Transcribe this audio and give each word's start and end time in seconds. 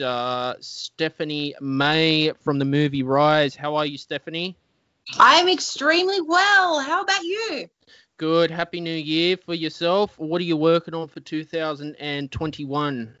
uh, 0.00 0.54
Stephanie 0.60 1.54
May 1.60 2.32
from 2.40 2.58
the 2.58 2.64
movie 2.64 3.02
Rise. 3.02 3.54
How 3.54 3.76
are 3.76 3.86
you, 3.86 3.98
Stephanie? 3.98 4.56
I'm 5.18 5.48
extremely 5.48 6.20
well. 6.20 6.80
How 6.80 7.02
about 7.02 7.22
you? 7.22 7.68
Good. 8.18 8.50
Happy 8.50 8.80
New 8.80 8.96
Year 8.96 9.36
for 9.36 9.54
yourself. 9.54 10.18
What 10.18 10.40
are 10.40 10.44
you 10.44 10.56
working 10.56 10.94
on 10.94 11.08
for 11.08 11.20
2021? 11.20 13.14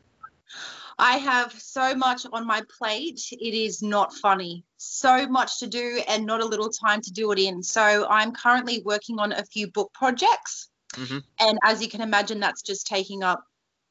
I 0.98 1.18
have 1.18 1.52
so 1.52 1.94
much 1.94 2.24
on 2.32 2.46
my 2.46 2.62
plate. 2.78 3.20
It 3.30 3.54
is 3.54 3.82
not 3.82 4.14
funny. 4.14 4.64
So 4.78 5.26
much 5.28 5.58
to 5.60 5.66
do 5.66 6.00
and 6.08 6.24
not 6.24 6.40
a 6.40 6.46
little 6.46 6.70
time 6.70 7.02
to 7.02 7.12
do 7.12 7.30
it 7.32 7.38
in. 7.38 7.62
So 7.62 8.06
I'm 8.08 8.32
currently 8.32 8.80
working 8.84 9.18
on 9.18 9.32
a 9.32 9.44
few 9.44 9.70
book 9.70 9.92
projects. 9.92 10.68
Mm-hmm. 10.94 11.18
And 11.40 11.58
as 11.62 11.82
you 11.82 11.88
can 11.88 12.00
imagine, 12.00 12.40
that's 12.40 12.62
just 12.62 12.86
taking 12.86 13.22
up 13.22 13.44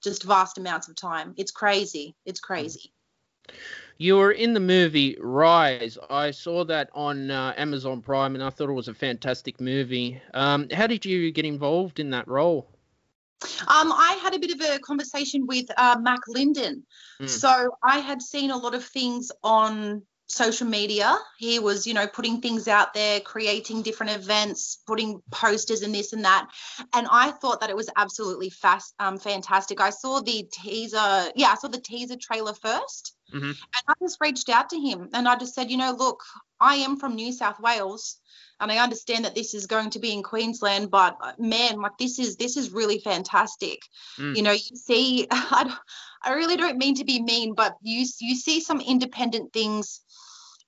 just 0.05 0.23
vast 0.23 0.57
amounts 0.57 0.87
of 0.87 0.95
time. 0.95 1.33
It's 1.35 1.51
crazy. 1.51 2.15
It's 2.25 2.39
crazy. 2.39 2.93
You 3.97 4.15
were 4.15 4.32
in 4.32 4.54
the 4.54 4.59
movie 4.59 5.18
Rise. 5.19 5.97
I 6.09 6.32
saw 6.32 6.63
that 6.65 6.89
on 6.93 7.32
uh, 7.32 7.54
Amazon 7.57 8.01
Prime 8.01 8.36
and 8.36 8.43
I 8.43 8.49
thought 8.49 8.69
it 8.69 8.73
was 8.73 8.87
a 8.87 8.93
fantastic 8.93 9.60
movie. 9.60 10.21
Um, 10.33 10.69
how 10.69 10.87
did 10.87 11.05
you 11.05 11.32
get 11.32 11.46
involved 11.46 11.99
in 11.99 12.10
that 12.11 12.27
role? 12.27 12.69
Um, 13.68 13.91
I 13.91 14.18
had 14.21 14.33
a 14.33 14.39
bit 14.39 14.51
of 14.51 14.61
a 14.61 14.79
conversation 14.79 15.46
with 15.46 15.65
uh, 15.77 15.97
Mac 16.01 16.21
Linden. 16.27 16.85
Mm. 17.21 17.29
So 17.29 17.71
I 17.83 17.99
had 17.99 18.21
seen 18.21 18.51
a 18.51 18.57
lot 18.57 18.74
of 18.74 18.83
things 18.83 19.32
on 19.43 20.04
social 20.28 20.68
media. 20.68 21.18
He 21.38 21.60
was, 21.60 21.86
you 21.86 21.93
know, 21.93 22.07
putting 22.07 22.42
things 22.42 22.68
out 22.68 22.93
there, 22.93 23.20
creating 23.20 23.83
different 23.83 24.14
events, 24.14 24.79
putting 24.88 25.21
posters 25.32 25.82
and 25.82 25.93
this 25.93 26.14
and 26.14 26.25
that. 26.25 26.50
And 26.93 27.07
I 27.11 27.32
thought 27.32 27.61
that 27.61 27.70
it 27.70 27.75
was 27.75 27.89
absolutely 27.96 28.50
fast, 28.50 28.93
um, 29.00 29.18
fantastic. 29.18 29.80
I 29.82 29.92
saw 29.92 30.21
the 30.21 30.47
teaser. 30.52 31.32
Yeah, 31.36 31.50
I 31.52 31.56
saw 31.56 31.68
the 31.68 31.80
teaser 31.80 32.16
trailer 32.16 32.53
1st 32.53 33.11
mm-hmm. 33.33 33.45
and 33.45 33.83
I 33.88 33.94
just 34.02 34.17
reached 34.19 34.50
out 34.50 34.69
to 34.69 34.80
him 34.80 35.09
and 35.14 35.28
I 35.28 35.36
just 35.36 35.53
said, 35.53 35.69
you 35.69 35.78
know, 35.78 35.95
look, 35.97 36.23
I 36.59 36.75
am 36.75 36.97
from 36.97 37.16
New 37.16 37.31
South 37.31 37.59
Wales 37.59 38.17
and 38.59 38.71
I 38.71 38.77
understand 38.77 39.25
that 39.25 39.36
this 39.36 39.53
is 39.53 39.67
going 39.67 39.89
to 39.92 39.99
be 39.99 40.14
in 40.14 40.23
Queensland, 40.23 40.89
but 40.89 41.17
uh, 41.21 41.33
man, 41.38 41.81
like 41.81 41.97
this 41.99 42.19
is 42.19 42.38
this 42.38 42.55
is 42.55 42.71
really 42.71 42.99
fantastic. 42.99 43.80
Mm. 44.17 44.36
You 44.36 44.44
know, 44.44 44.52
you 44.52 44.75
see, 44.75 45.27
I, 45.31 45.75
I 46.23 46.33
really 46.33 46.55
don't 46.55 46.77
mean 46.77 46.95
to 46.95 47.05
be 47.05 47.21
mean, 47.21 47.53
but 47.53 47.75
you 47.81 48.05
you 48.19 48.36
see 48.36 48.61
some 48.61 48.80
independent 48.80 49.52
things, 49.52 50.02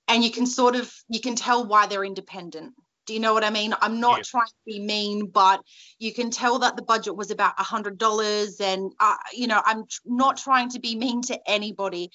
and 0.08 0.24
you 0.24 0.30
can 0.30 0.46
sort 0.46 0.74
of 0.74 0.92
you 1.08 1.20
can 1.20 1.36
tell 1.36 1.66
why 1.66 1.86
they're 1.86 2.04
independent. 2.04 2.74
Do 3.06 3.14
you 3.14 3.20
know 3.20 3.32
what 3.32 3.44
I 3.44 3.50
mean? 3.50 3.74
I'm 3.80 4.00
not 4.00 4.18
yeah. 4.18 4.22
trying 4.24 4.46
to 4.48 4.64
be 4.66 4.80
mean, 4.80 5.28
but 5.28 5.62
you 5.98 6.12
can 6.12 6.30
tell 6.30 6.58
that 6.58 6.76
the 6.76 6.82
budget 6.82 7.16
was 7.16 7.30
about 7.30 7.54
a 7.58 7.62
hundred 7.62 7.96
dollars, 7.96 8.60
and 8.60 8.92
uh, 9.00 9.16
you 9.32 9.46
know, 9.46 9.62
I'm 9.64 9.86
tr- 9.86 10.00
not 10.04 10.36
trying 10.36 10.70
to 10.70 10.80
be 10.80 10.94
mean 10.96 11.22
to 11.22 11.38
anybody. 11.48 12.10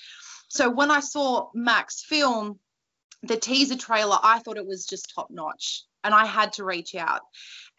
So 0.49 0.69
when 0.69 0.91
I 0.91 0.99
saw 0.99 1.49
Mac's 1.55 2.03
film, 2.03 2.59
the 3.23 3.37
teaser 3.37 3.77
trailer, 3.77 4.17
I 4.21 4.39
thought 4.39 4.57
it 4.57 4.67
was 4.67 4.85
just 4.85 5.11
top 5.15 5.29
notch 5.31 5.83
and 6.03 6.13
I 6.13 6.25
had 6.25 6.53
to 6.53 6.65
reach 6.65 6.95
out. 6.95 7.21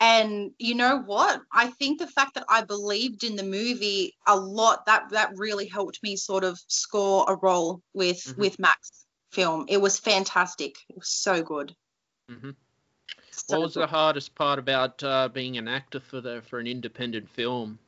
And 0.00 0.50
you 0.58 0.74
know 0.74 0.98
what? 0.98 1.40
I 1.52 1.68
think 1.68 1.98
the 1.98 2.06
fact 2.06 2.34
that 2.34 2.46
I 2.48 2.62
believed 2.62 3.22
in 3.22 3.36
the 3.36 3.44
movie 3.44 4.16
a 4.26 4.36
lot 4.36 4.86
that 4.86 5.10
that 5.10 5.30
really 5.36 5.66
helped 5.66 6.02
me 6.02 6.16
sort 6.16 6.42
of 6.42 6.58
score 6.66 7.24
a 7.28 7.36
role 7.36 7.80
with 7.92 8.24
mm-hmm. 8.24 8.40
with 8.40 8.58
Mac's 8.58 9.03
film. 9.34 9.66
It 9.68 9.80
was 9.80 9.98
fantastic. 9.98 10.78
It 10.88 10.96
was 10.96 11.08
so 11.08 11.42
good. 11.42 11.74
Mm-hmm. 12.30 12.50
So 13.30 13.58
what 13.58 13.64
was 13.64 13.74
good. 13.74 13.82
the 13.82 13.86
hardest 13.88 14.34
part 14.34 14.58
about 14.58 15.02
uh, 15.02 15.28
being 15.28 15.58
an 15.58 15.68
actor 15.68 16.00
for 16.00 16.20
the 16.20 16.42
for 16.48 16.58
an 16.58 16.66
independent 16.66 17.28
film? 17.28 17.78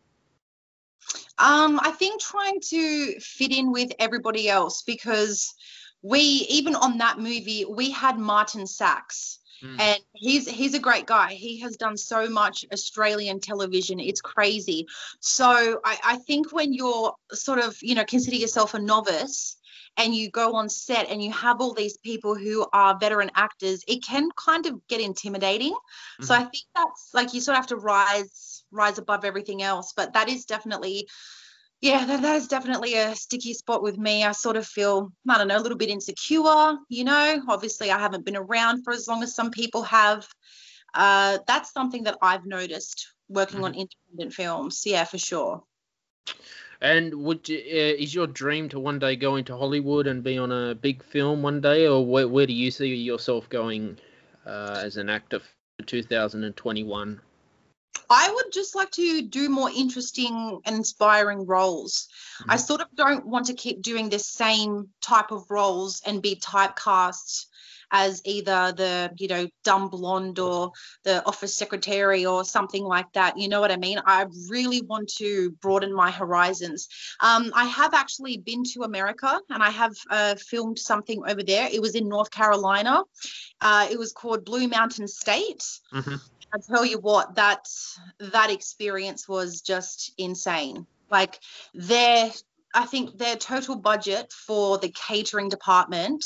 Um, 1.38 1.78
I 1.82 1.92
think 1.92 2.20
trying 2.20 2.60
to 2.60 3.20
fit 3.20 3.52
in 3.52 3.70
with 3.72 3.92
everybody 3.98 4.48
else 4.48 4.82
because 4.82 5.54
we 6.02 6.20
even 6.20 6.74
on 6.74 6.98
that 6.98 7.18
movie 7.18 7.64
we 7.64 7.90
had 7.90 8.18
Martin 8.18 8.66
Sachs. 8.66 9.38
Mm. 9.64 9.80
And 9.80 10.00
he's 10.12 10.48
he's 10.48 10.74
a 10.74 10.78
great 10.78 11.06
guy. 11.06 11.32
He 11.32 11.60
has 11.60 11.76
done 11.76 11.96
so 11.96 12.28
much 12.28 12.66
Australian 12.72 13.40
television. 13.40 14.00
It's 14.00 14.20
crazy. 14.20 14.86
So 15.20 15.80
I, 15.82 15.98
I 16.04 16.16
think 16.16 16.52
when 16.52 16.74
you're 16.74 17.14
sort 17.32 17.58
of, 17.60 17.76
you 17.80 17.94
know, 17.94 18.04
consider 18.04 18.36
yourself 18.36 18.74
a 18.74 18.78
novice 18.78 19.56
and 19.96 20.14
you 20.14 20.30
go 20.30 20.54
on 20.54 20.68
set 20.68 21.08
and 21.08 21.22
you 21.22 21.32
have 21.32 21.60
all 21.60 21.72
these 21.72 21.96
people 21.96 22.34
who 22.34 22.66
are 22.72 22.98
veteran 22.98 23.30
actors, 23.34 23.82
it 23.88 24.04
can 24.04 24.28
kind 24.36 24.66
of 24.66 24.86
get 24.88 25.00
intimidating. 25.00 25.72
Mm-hmm. 25.72 26.24
So 26.24 26.34
I 26.34 26.44
think 26.44 26.64
that's 26.74 27.10
like 27.14 27.34
you 27.34 27.40
sort 27.40 27.54
of 27.54 27.62
have 27.62 27.68
to 27.68 27.76
rise 27.76 28.64
rise 28.70 28.98
above 28.98 29.24
everything 29.24 29.62
else. 29.62 29.92
But 29.96 30.12
that 30.14 30.28
is 30.28 30.44
definitely 30.44 31.08
yeah, 31.80 32.06
that, 32.06 32.22
that 32.22 32.36
is 32.36 32.48
definitely 32.48 32.94
a 32.94 33.14
sticky 33.14 33.52
spot 33.52 33.82
with 33.82 33.98
me. 33.98 34.24
I 34.24 34.32
sort 34.32 34.56
of 34.56 34.66
feel, 34.66 35.12
I 35.28 35.36
don't 35.36 35.48
know, 35.48 35.58
a 35.58 35.60
little 35.60 35.76
bit 35.76 35.90
insecure, 35.90 36.78
you 36.88 37.04
know. 37.04 37.42
Obviously, 37.48 37.90
I 37.90 37.98
haven't 37.98 38.24
been 38.24 38.36
around 38.36 38.82
for 38.82 38.92
as 38.92 39.06
long 39.06 39.22
as 39.22 39.34
some 39.34 39.50
people 39.50 39.82
have. 39.82 40.26
Uh, 40.94 41.38
that's 41.46 41.72
something 41.72 42.04
that 42.04 42.16
I've 42.22 42.46
noticed 42.46 43.12
working 43.28 43.56
mm-hmm. 43.56 43.64
on 43.64 43.74
independent 43.74 44.32
films. 44.32 44.82
Yeah, 44.86 45.04
for 45.04 45.18
sure. 45.18 45.64
And 46.80 47.14
would 47.14 47.48
uh, 47.50 47.54
is 47.54 48.14
your 48.14 48.26
dream 48.26 48.68
to 48.70 48.80
one 48.80 48.98
day 48.98 49.16
go 49.16 49.36
into 49.36 49.56
Hollywood 49.56 50.06
and 50.06 50.22
be 50.22 50.38
on 50.38 50.52
a 50.52 50.74
big 50.74 51.02
film 51.02 51.42
one 51.42 51.60
day, 51.60 51.86
or 51.86 52.04
where, 52.04 52.28
where 52.28 52.46
do 52.46 52.52
you 52.52 52.70
see 52.70 52.94
yourself 52.94 53.48
going 53.48 53.98
uh, 54.44 54.80
as 54.84 54.96
an 54.96 55.08
actor 55.08 55.40
for 55.40 55.86
2021? 55.86 57.20
I 58.08 58.30
would 58.32 58.52
just 58.52 58.74
like 58.74 58.90
to 58.92 59.22
do 59.22 59.48
more 59.48 59.70
interesting 59.74 60.60
and 60.64 60.76
inspiring 60.76 61.46
roles. 61.46 62.08
Mm-hmm. 62.40 62.50
I 62.52 62.56
sort 62.56 62.80
of 62.80 62.88
don't 62.94 63.26
want 63.26 63.46
to 63.46 63.54
keep 63.54 63.82
doing 63.82 64.08
the 64.08 64.18
same 64.18 64.90
type 65.00 65.32
of 65.32 65.50
roles 65.50 66.02
and 66.06 66.22
be 66.22 66.36
typecast 66.36 67.46
as 67.90 68.20
either 68.24 68.72
the 68.72 69.12
you 69.18 69.28
know 69.28 69.48
dumb 69.64 69.88
blonde 69.88 70.38
or 70.38 70.72
the 71.04 71.24
office 71.26 71.56
secretary 71.56 72.26
or 72.26 72.44
something 72.44 72.84
like 72.84 73.10
that. 73.12 73.38
You 73.38 73.48
know 73.48 73.60
what 73.60 73.70
i 73.70 73.76
mean? 73.76 74.00
I 74.04 74.26
really 74.48 74.82
want 74.82 75.08
to 75.18 75.50
broaden 75.62 75.94
my 75.94 76.10
horizons. 76.10 76.88
Um, 77.20 77.52
i 77.54 77.64
have 77.64 77.94
actually 77.94 78.38
been 78.38 78.64
to 78.72 78.82
america 78.82 79.40
and 79.50 79.62
i 79.62 79.70
have 79.70 79.94
uh, 80.10 80.34
filmed 80.36 80.78
something 80.78 81.22
over 81.26 81.42
there. 81.42 81.68
It 81.72 81.80
was 81.80 81.94
in 81.94 82.08
north 82.08 82.30
carolina. 82.30 83.02
Uh, 83.60 83.88
it 83.90 83.98
was 83.98 84.12
called 84.12 84.44
blue 84.44 84.68
mountain 84.68 85.08
state. 85.08 85.64
Mm-hmm. 85.92 86.16
I 86.54 86.58
tell 86.58 86.84
you 86.84 86.98
what, 86.98 87.34
that 87.34 87.66
that 88.18 88.50
experience 88.50 89.28
was 89.28 89.60
just 89.60 90.12
insane. 90.16 90.86
Like 91.10 91.38
their, 91.74 92.30
I 92.74 92.86
think 92.86 93.18
their 93.18 93.36
total 93.36 93.76
budget 93.76 94.32
for 94.32 94.78
the 94.78 94.88
catering 94.88 95.48
department 95.48 96.24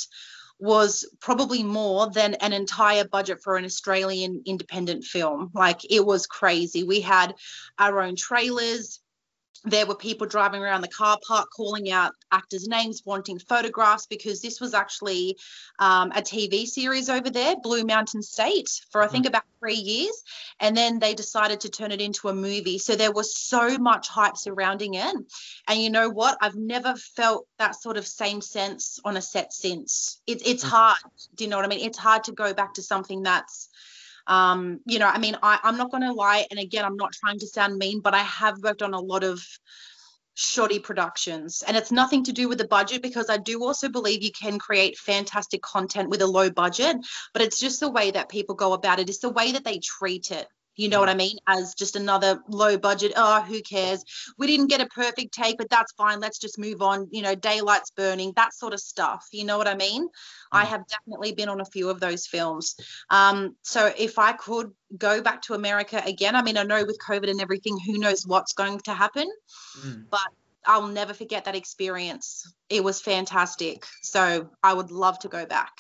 was 0.61 1.07
probably 1.21 1.63
more 1.63 2.11
than 2.11 2.35
an 2.35 2.53
entire 2.53 3.05
budget 3.05 3.43
for 3.43 3.57
an 3.57 3.65
Australian 3.65 4.43
independent 4.45 5.05
film. 5.05 5.51
Like 5.55 5.81
it 5.91 6.05
was 6.05 6.27
crazy. 6.27 6.83
We 6.85 7.01
had 7.01 7.35
our 7.79 8.01
own 8.01 8.17
trailers 8.17 9.01
there 9.65 9.87
were 9.87 9.95
people 9.95 10.27
driving 10.27 10.63
around 10.63 10.81
the 10.81 10.89
car 10.89 11.19
park 11.27 11.49
calling 11.55 11.91
out 11.91 12.13
actors' 12.33 12.67
names, 12.67 13.03
wanting 13.05 13.39
photographs, 13.39 14.07
because 14.07 14.41
this 14.41 14.61
was 14.61 14.73
actually 14.73 15.37
um, 15.79 16.11
a 16.13 16.23
TV 16.23 16.67
series 16.67 17.11
over 17.11 17.29
there, 17.29 17.57
Blue 17.63 17.85
Mountain 17.85 18.23
State, 18.23 18.69
for 18.91 19.03
I 19.03 19.07
think 19.07 19.25
mm-hmm. 19.25 19.31
about 19.31 19.45
three 19.59 19.75
years. 19.75 20.23
And 20.61 20.77
then 20.77 20.99
they 20.99 21.15
decided 21.15 21.61
to 21.61 21.69
turn 21.69 21.93
it 21.93 22.01
into 22.01 22.29
a 22.29 22.35
movie. 22.35 22.79
So 22.79 22.97
there 22.97 23.13
was 23.13 23.37
so 23.37 23.77
much 23.77 24.09
hype 24.09 24.37
surrounding 24.37 24.95
it. 24.95 25.15
And 25.69 25.83
you 25.83 25.91
know 25.91 26.09
what? 26.09 26.39
I've 26.41 26.57
never 26.57 26.95
felt 27.17 27.47
that 27.59 27.81
sort 27.81 27.97
of 27.97 28.07
same 28.07 28.41
sense 28.41 28.99
on 29.05 29.17
a 29.17 29.23
set 29.23 29.53
since. 29.53 30.21
It, 30.27 30.47
it's 30.47 30.65
mm-hmm. 30.65 30.75
hard. 30.75 30.99
Do 31.35 31.45
you 31.45 31.51
know 31.51 31.57
what 31.57 31.67
I 31.67 31.69
mean? 31.69 31.87
It's 31.87 31.99
hard 31.99 32.25
to 32.25 32.33
go 32.33 32.55
back 32.55 32.75
to 32.75 32.83
something 32.83 33.23
that's 33.25 33.69
um, 34.27 34.81
you 34.87 34.99
know, 34.99 35.07
I 35.07 35.19
mean, 35.19 35.37
I, 35.43 35.59
I'm 35.63 35.77
not 35.77 35.91
going 35.91 36.03
to 36.03 36.13
lie. 36.13 36.47
And 36.51 36.61
again, 36.61 36.85
I'm 36.85 36.97
not 36.97 37.13
trying 37.13 37.39
to 37.41 37.47
sound 37.47 37.77
mean, 37.79 38.01
but 38.01 38.15
I 38.15 38.23
have 38.23 38.63
worked 38.63 38.83
on 38.83 38.95
a 38.95 39.01
lot 39.01 39.25
of 39.25 39.43
shoddy 40.35 40.79
productions. 40.79 41.63
And 41.67 41.77
it's 41.77 41.93
nothing 41.93 42.25
to 42.25 42.33
do 42.33 42.49
with 42.49 42.59
the 42.59 42.67
budget 42.67 43.03
because 43.03 43.29
I 43.29 43.37
do 43.37 43.63
also 43.63 43.89
believe 43.89 44.23
you 44.23 44.33
can 44.33 44.59
create 44.59 44.97
fantastic 44.97 45.61
content 45.63 46.09
with 46.09 46.23
a 46.23 46.27
low 46.27 46.51
budget, 46.51 46.97
but 47.33 47.43
it's 47.43 47.61
just 47.61 47.81
the 47.81 47.91
way 47.91 48.11
that 48.13 48.29
people 48.29 48.55
go 48.55 48.73
about 48.73 48.99
it. 48.99 49.09
It's 49.09 49.19
the 49.19 49.31
way 49.31 49.53
that 49.53 49.65
they 49.65 49.79
treat 49.79 50.31
it. 50.31 50.47
You 50.81 50.89
know 50.89 50.99
what 50.99 51.11
I 51.11 51.15
mean? 51.15 51.37
As 51.47 51.75
just 51.75 51.95
another 51.95 52.41
low 52.49 52.79
budget, 52.79 53.13
oh, 53.15 53.43
who 53.43 53.61
cares? 53.61 54.03
We 54.39 54.47
didn't 54.47 54.69
get 54.69 54.81
a 54.81 54.87
perfect 54.87 55.35
take, 55.35 55.59
but 55.59 55.69
that's 55.69 55.93
fine. 55.93 56.21
Let's 56.21 56.39
just 56.39 56.59
move 56.59 56.81
on. 56.81 57.09
You 57.11 57.21
know, 57.21 57.35
daylight's 57.35 57.91
burning, 57.91 58.33
that 58.37 58.55
sort 58.55 58.73
of 58.73 58.81
stuff. 58.81 59.29
You 59.31 59.45
know 59.45 59.59
what 59.59 59.69
I 59.69 59.75
mean? 59.75 60.07
Mm. 60.07 60.11
I 60.53 60.65
have 60.65 60.87
definitely 60.87 61.33
been 61.33 61.51
on 61.51 61.61
a 61.61 61.67
few 61.67 61.91
of 61.91 62.01
those 62.01 62.27
films. 62.27 62.77
Um, 63.11 63.57
so 63.61 63.93
if 63.95 64.19
I 64.19 64.33
could 64.33 64.73
go 64.97 65.21
back 65.21 65.43
to 65.43 65.53
America 65.53 66.03
again, 66.03 66.35
I 66.35 66.41
mean, 66.41 66.57
I 66.57 66.63
know 66.63 66.83
with 66.87 66.99
COVID 67.07 67.29
and 67.29 67.43
everything, 67.43 67.79
who 67.79 67.99
knows 67.99 68.27
what's 68.27 68.55
going 68.55 68.81
to 68.87 68.95
happen, 68.95 69.31
mm. 69.81 70.05
but 70.11 70.29
I'll 70.65 70.89
never 70.89 71.13
forget 71.13 71.45
that 71.45 71.57
experience. 71.57 72.51
It 72.71 72.83
was 72.83 73.03
fantastic. 73.03 73.85
So 74.01 74.49
I 74.63 74.73
would 74.73 74.91
love 74.91 75.19
to 75.19 75.29
go 75.29 75.45
back 75.45 75.73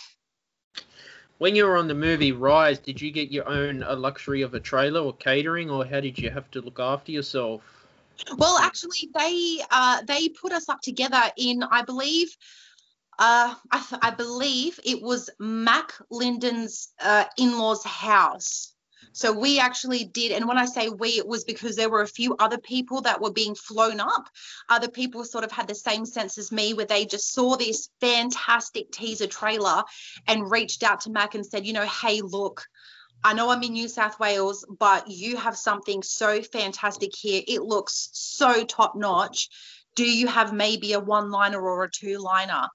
when 1.40 1.56
you 1.56 1.64
were 1.64 1.78
on 1.78 1.88
the 1.88 1.94
movie 1.94 2.32
Rise, 2.32 2.78
did 2.78 3.00
you 3.00 3.10
get 3.10 3.32
your 3.32 3.48
own 3.48 3.82
a 3.82 3.94
luxury 3.94 4.42
of 4.42 4.52
a 4.52 4.60
trailer 4.60 5.00
or 5.00 5.14
catering, 5.14 5.70
or 5.70 5.86
how 5.86 5.98
did 5.98 6.18
you 6.18 6.28
have 6.28 6.50
to 6.50 6.60
look 6.60 6.78
after 6.78 7.12
yourself? 7.12 7.62
Well, 8.36 8.58
actually, 8.58 9.08
they 9.14 9.60
uh, 9.70 10.02
they 10.02 10.28
put 10.28 10.52
us 10.52 10.68
up 10.68 10.82
together 10.82 11.22
in, 11.38 11.62
I 11.62 11.80
believe, 11.80 12.36
uh, 13.18 13.54
I, 13.72 13.98
I 14.02 14.10
believe 14.10 14.78
it 14.84 15.00
was 15.00 15.30
Mac 15.38 15.94
Linden's 16.10 16.90
uh, 17.02 17.24
in-laws' 17.38 17.84
house. 17.84 18.74
So 19.12 19.32
we 19.32 19.58
actually 19.58 20.04
did, 20.04 20.32
and 20.32 20.46
when 20.46 20.58
I 20.58 20.66
say 20.66 20.88
we, 20.88 21.18
it 21.18 21.26
was 21.26 21.44
because 21.44 21.76
there 21.76 21.90
were 21.90 22.02
a 22.02 22.06
few 22.06 22.36
other 22.38 22.58
people 22.58 23.00
that 23.02 23.20
were 23.20 23.32
being 23.32 23.54
flown 23.54 24.00
up. 24.00 24.28
Other 24.68 24.88
people 24.88 25.24
sort 25.24 25.44
of 25.44 25.50
had 25.50 25.66
the 25.66 25.74
same 25.74 26.06
sense 26.06 26.38
as 26.38 26.52
me, 26.52 26.74
where 26.74 26.86
they 26.86 27.06
just 27.06 27.32
saw 27.32 27.56
this 27.56 27.88
fantastic 28.00 28.92
teaser 28.92 29.26
trailer 29.26 29.82
and 30.26 30.50
reached 30.50 30.82
out 30.82 31.00
to 31.02 31.10
Mac 31.10 31.34
and 31.34 31.44
said, 31.44 31.66
you 31.66 31.72
know, 31.72 31.86
hey, 31.86 32.20
look, 32.20 32.64
I 33.22 33.34
know 33.34 33.50
I'm 33.50 33.62
in 33.62 33.72
New 33.72 33.88
South 33.88 34.18
Wales, 34.18 34.64
but 34.78 35.10
you 35.10 35.36
have 35.36 35.56
something 35.56 36.02
so 36.02 36.40
fantastic 36.42 37.10
here. 37.14 37.42
It 37.46 37.62
looks 37.62 38.08
so 38.12 38.64
top 38.64 38.96
notch. 38.96 39.48
Do 39.94 40.04
you 40.04 40.28
have 40.28 40.52
maybe 40.52 40.92
a 40.92 41.00
one 41.00 41.30
liner 41.30 41.60
or 41.60 41.84
a 41.84 41.90
two 41.90 42.18
liner? 42.18 42.68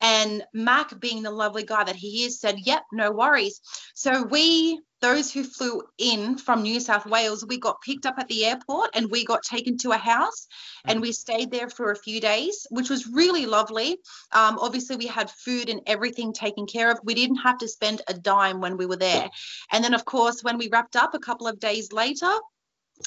And 0.00 0.42
Mac, 0.54 0.98
being 0.98 1.22
the 1.22 1.30
lovely 1.30 1.64
guy 1.64 1.84
that 1.84 1.96
he 1.96 2.24
is, 2.24 2.40
said, 2.40 2.58
Yep, 2.60 2.82
no 2.92 3.10
worries. 3.10 3.60
So 3.94 4.22
we, 4.22 4.80
those 5.00 5.32
who 5.32 5.44
flew 5.44 5.82
in 5.98 6.36
from 6.36 6.62
New 6.62 6.80
South 6.80 7.06
Wales, 7.06 7.44
we 7.46 7.58
got 7.58 7.80
picked 7.80 8.06
up 8.06 8.18
at 8.18 8.28
the 8.28 8.44
airport 8.44 8.90
and 8.94 9.10
we 9.10 9.24
got 9.24 9.42
taken 9.42 9.78
to 9.78 9.92
a 9.92 9.96
house 9.96 10.46
and 10.84 11.00
we 11.00 11.12
stayed 11.12 11.50
there 11.50 11.70
for 11.70 11.90
a 11.90 11.96
few 11.96 12.20
days, 12.20 12.66
which 12.70 12.90
was 12.90 13.06
really 13.06 13.46
lovely. 13.46 13.98
Um, 14.32 14.58
obviously, 14.58 14.96
we 14.96 15.06
had 15.06 15.30
food 15.30 15.68
and 15.68 15.80
everything 15.86 16.32
taken 16.32 16.66
care 16.66 16.90
of. 16.90 17.00
We 17.02 17.14
didn't 17.14 17.36
have 17.36 17.58
to 17.58 17.68
spend 17.68 18.02
a 18.08 18.14
dime 18.14 18.60
when 18.60 18.76
we 18.76 18.86
were 18.86 18.96
there. 18.96 19.30
And 19.72 19.82
then, 19.82 19.94
of 19.94 20.04
course, 20.04 20.42
when 20.42 20.58
we 20.58 20.68
wrapped 20.68 20.96
up 20.96 21.14
a 21.14 21.18
couple 21.18 21.46
of 21.46 21.58
days 21.58 21.92
later, 21.92 22.30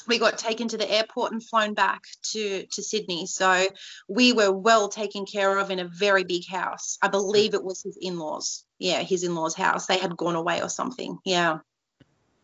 we 0.08 0.18
got 0.18 0.38
taken 0.38 0.66
to 0.68 0.76
the 0.76 0.90
airport 0.90 1.32
and 1.32 1.42
flown 1.42 1.74
back 1.74 2.02
to 2.32 2.66
to 2.66 2.82
Sydney. 2.82 3.26
So 3.26 3.68
we 4.08 4.32
were 4.32 4.50
well 4.50 4.88
taken 4.88 5.24
care 5.24 5.56
of 5.58 5.70
in 5.70 5.78
a 5.78 5.88
very 5.88 6.24
big 6.24 6.46
house. 6.48 6.98
I 7.00 7.08
believe 7.08 7.54
it 7.54 7.62
was 7.62 7.82
his 7.82 7.96
in-laws. 8.00 8.64
Yeah, 8.78 9.00
his 9.02 9.22
in-laws' 9.22 9.54
house. 9.54 9.86
They 9.86 9.98
had 9.98 10.16
gone 10.16 10.34
away 10.34 10.62
or 10.62 10.68
something. 10.68 11.18
Yeah. 11.24 11.58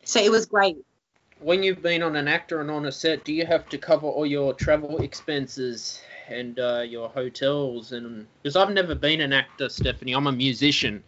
So 0.04 0.20
it 0.20 0.30
was 0.30 0.46
great. 0.46 0.78
When 1.40 1.62
you've 1.62 1.82
been 1.82 2.02
on 2.02 2.16
an 2.16 2.28
actor 2.28 2.60
and 2.60 2.70
on 2.70 2.86
a 2.86 2.92
set, 2.92 3.24
do 3.24 3.32
you 3.32 3.46
have 3.46 3.68
to 3.70 3.78
cover 3.78 4.06
all 4.06 4.26
your 4.26 4.52
travel 4.52 5.00
expenses 5.00 6.02
and 6.28 6.58
uh, 6.58 6.80
your 6.86 7.08
hotels? 7.08 7.92
And 7.92 8.26
because 8.42 8.56
I've 8.56 8.70
never 8.70 8.94
been 8.94 9.20
an 9.20 9.32
actor, 9.32 9.68
Stephanie, 9.68 10.12
I'm 10.12 10.26
a 10.26 10.32
musician. 10.32 11.02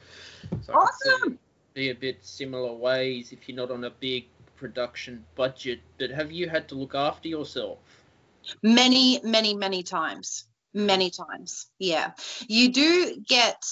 So 0.63 0.73
awesome. 0.73 1.39
Be 1.75 1.91
a 1.91 1.95
bit 1.95 2.25
similar 2.25 2.73
ways 2.73 3.33
if 3.33 3.49
you're 3.49 3.57
not 3.57 3.71
on 3.71 3.85
a 3.85 3.91
big 3.91 4.27
production 4.57 5.25
budget, 5.35 5.81
but 5.99 6.11
have 6.11 6.33
you 6.33 6.49
had 6.49 6.69
to 6.69 6.77
look 6.77 6.95
after 6.95 7.29
yourself? 7.29 7.79
Many, 8.63 9.21
many, 9.23 9.55
many 9.55 9.83
times. 9.83 10.47
Many 10.75 11.11
times. 11.11 11.67
Yeah. 11.79 12.13
You 12.49 12.73
do 12.73 13.17
get 13.27 13.63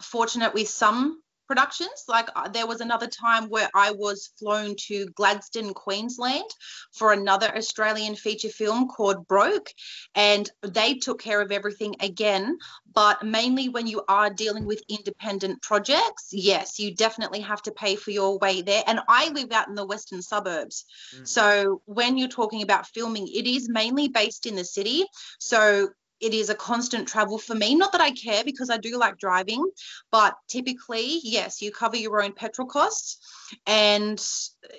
fortunate 0.00 0.54
with 0.54 0.68
some 0.68 1.22
productions. 1.46 2.04
Like 2.08 2.28
uh, 2.34 2.48
there 2.48 2.66
was 2.66 2.80
another 2.80 3.06
time 3.06 3.48
where 3.48 3.68
I 3.74 3.92
was 3.92 4.30
flown 4.38 4.74
to 4.88 5.06
Gladstone, 5.14 5.74
Queensland 5.74 6.50
for 6.92 7.12
another 7.12 7.54
Australian 7.56 8.14
feature 8.14 8.48
film 8.48 8.88
called 8.88 9.26
Broke, 9.26 9.70
and 10.14 10.50
they 10.62 10.94
took 10.94 11.20
care 11.20 11.40
of 11.40 11.52
everything 11.52 11.96
again. 12.00 12.58
But 12.92 13.22
mainly 13.22 13.68
when 13.68 13.86
you 13.86 14.02
are 14.08 14.30
dealing 14.30 14.64
with 14.64 14.82
independent 14.88 15.62
projects, 15.62 16.28
yes, 16.32 16.78
you 16.78 16.94
definitely 16.94 17.40
have 17.40 17.62
to 17.62 17.72
pay 17.72 17.96
for 17.96 18.10
your 18.10 18.38
way 18.38 18.62
there. 18.62 18.82
And 18.86 19.00
I 19.08 19.30
live 19.30 19.50
out 19.52 19.68
in 19.68 19.74
the 19.74 19.86
western 19.86 20.22
suburbs. 20.22 20.84
Mm. 21.16 21.28
So 21.28 21.82
when 21.86 22.16
you're 22.16 22.28
talking 22.28 22.62
about 22.62 22.86
filming, 22.86 23.26
it 23.28 23.46
is 23.46 23.68
mainly 23.68 24.08
based 24.08 24.46
in 24.46 24.54
the 24.54 24.64
city. 24.64 25.04
So 25.38 25.88
it 26.24 26.32
is 26.32 26.48
a 26.48 26.54
constant 26.54 27.06
travel 27.06 27.38
for 27.38 27.54
me. 27.54 27.74
Not 27.74 27.92
that 27.92 28.00
I 28.00 28.10
care 28.12 28.44
because 28.44 28.70
I 28.70 28.78
do 28.78 28.98
like 28.98 29.18
driving, 29.18 29.70
but 30.10 30.34
typically, 30.48 31.20
yes, 31.22 31.60
you 31.60 31.70
cover 31.70 31.96
your 31.96 32.22
own 32.22 32.32
petrol 32.32 32.66
costs. 32.66 33.18
And 33.66 34.18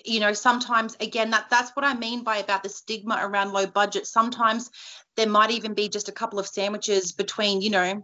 you 0.04 0.20
know, 0.20 0.34
sometimes 0.34 0.98
again, 1.00 1.30
that 1.30 1.50
that's 1.52 1.72
what 1.76 1.86
I 1.86 1.94
mean 1.94 2.24
by 2.24 2.38
about 2.38 2.64
the 2.64 2.70
stigma 2.70 3.20
around 3.22 3.54
low 3.54 3.68
budget. 3.68 4.08
Sometimes 4.08 4.72
there 5.16 5.30
might 5.30 5.52
even 5.52 5.76
be 5.76 5.88
just 5.88 6.10
a 6.10 6.12
couple 6.12 6.40
of 6.40 6.48
sandwiches 6.48 7.12
between, 7.12 7.62
you 7.62 7.70
know, 7.70 8.04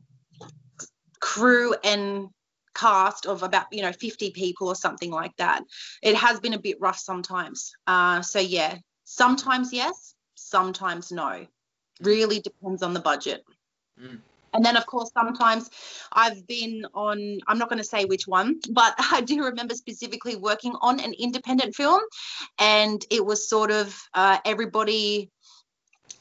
crew 1.20 1.74
and 1.84 2.30
cast 2.74 3.26
of 3.26 3.44
about 3.44 3.66
you 3.72 3.82
know 3.82 3.92
50 3.92 4.32
people 4.32 4.68
or 4.70 4.76
something 4.76 5.12
like 5.12 5.36
that 5.36 5.62
it 6.02 6.16
has 6.16 6.40
been 6.40 6.54
a 6.54 6.60
bit 6.60 6.78
rough 6.80 6.98
sometimes 6.98 7.74
uh, 7.86 8.22
so 8.22 8.40
yeah 8.40 8.78
sometimes 9.04 9.74
yes 9.74 10.16
sometimes 10.36 11.12
no 11.12 11.46
really 12.02 12.40
depends 12.40 12.84
on 12.84 12.94
the 12.94 13.00
budget. 13.00 13.44
Mm. 14.02 14.20
And 14.54 14.66
then, 14.66 14.76
of 14.76 14.86
course, 14.86 15.12
sometimes 15.14 15.70
I've 16.12 16.46
been 16.46 16.86
on, 16.94 17.40
I'm 17.48 17.58
not 17.58 17.70
going 17.70 17.80
to 17.80 17.88
say 17.88 18.06
which 18.06 18.28
one, 18.28 18.60
but 18.72 18.94
I 19.12 19.22
do 19.22 19.44
remember 19.44 19.76
specifically 19.76 20.36
working 20.36 20.74
on 20.82 21.00
an 21.00 21.14
independent 21.14 21.76
film. 21.76 22.02
And 22.60 23.04
it 23.10 23.26
was 23.26 23.48
sort 23.48 23.72
of 23.72 23.98
uh, 24.14 24.40
everybody 24.46 25.30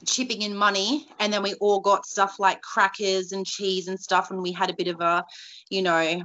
chipping 0.07 0.43
in 0.43 0.57
money. 0.57 1.09
And 1.19 1.33
then 1.33 1.43
we 1.43 1.55
all 1.55 1.81
got 1.81 2.07
stuff 2.07 2.39
like 2.39 2.63
crackers 2.63 3.33
and 3.33 3.47
cheese 3.47 3.89
and 3.89 3.99
stuff. 3.99 4.31
And 4.31 4.43
we 4.43 4.53
had 4.53 4.71
a 4.71 4.75
bit 4.75 4.89
of 4.89 5.01
a, 5.01 5.25
you 5.69 5.83
know, 5.83 6.23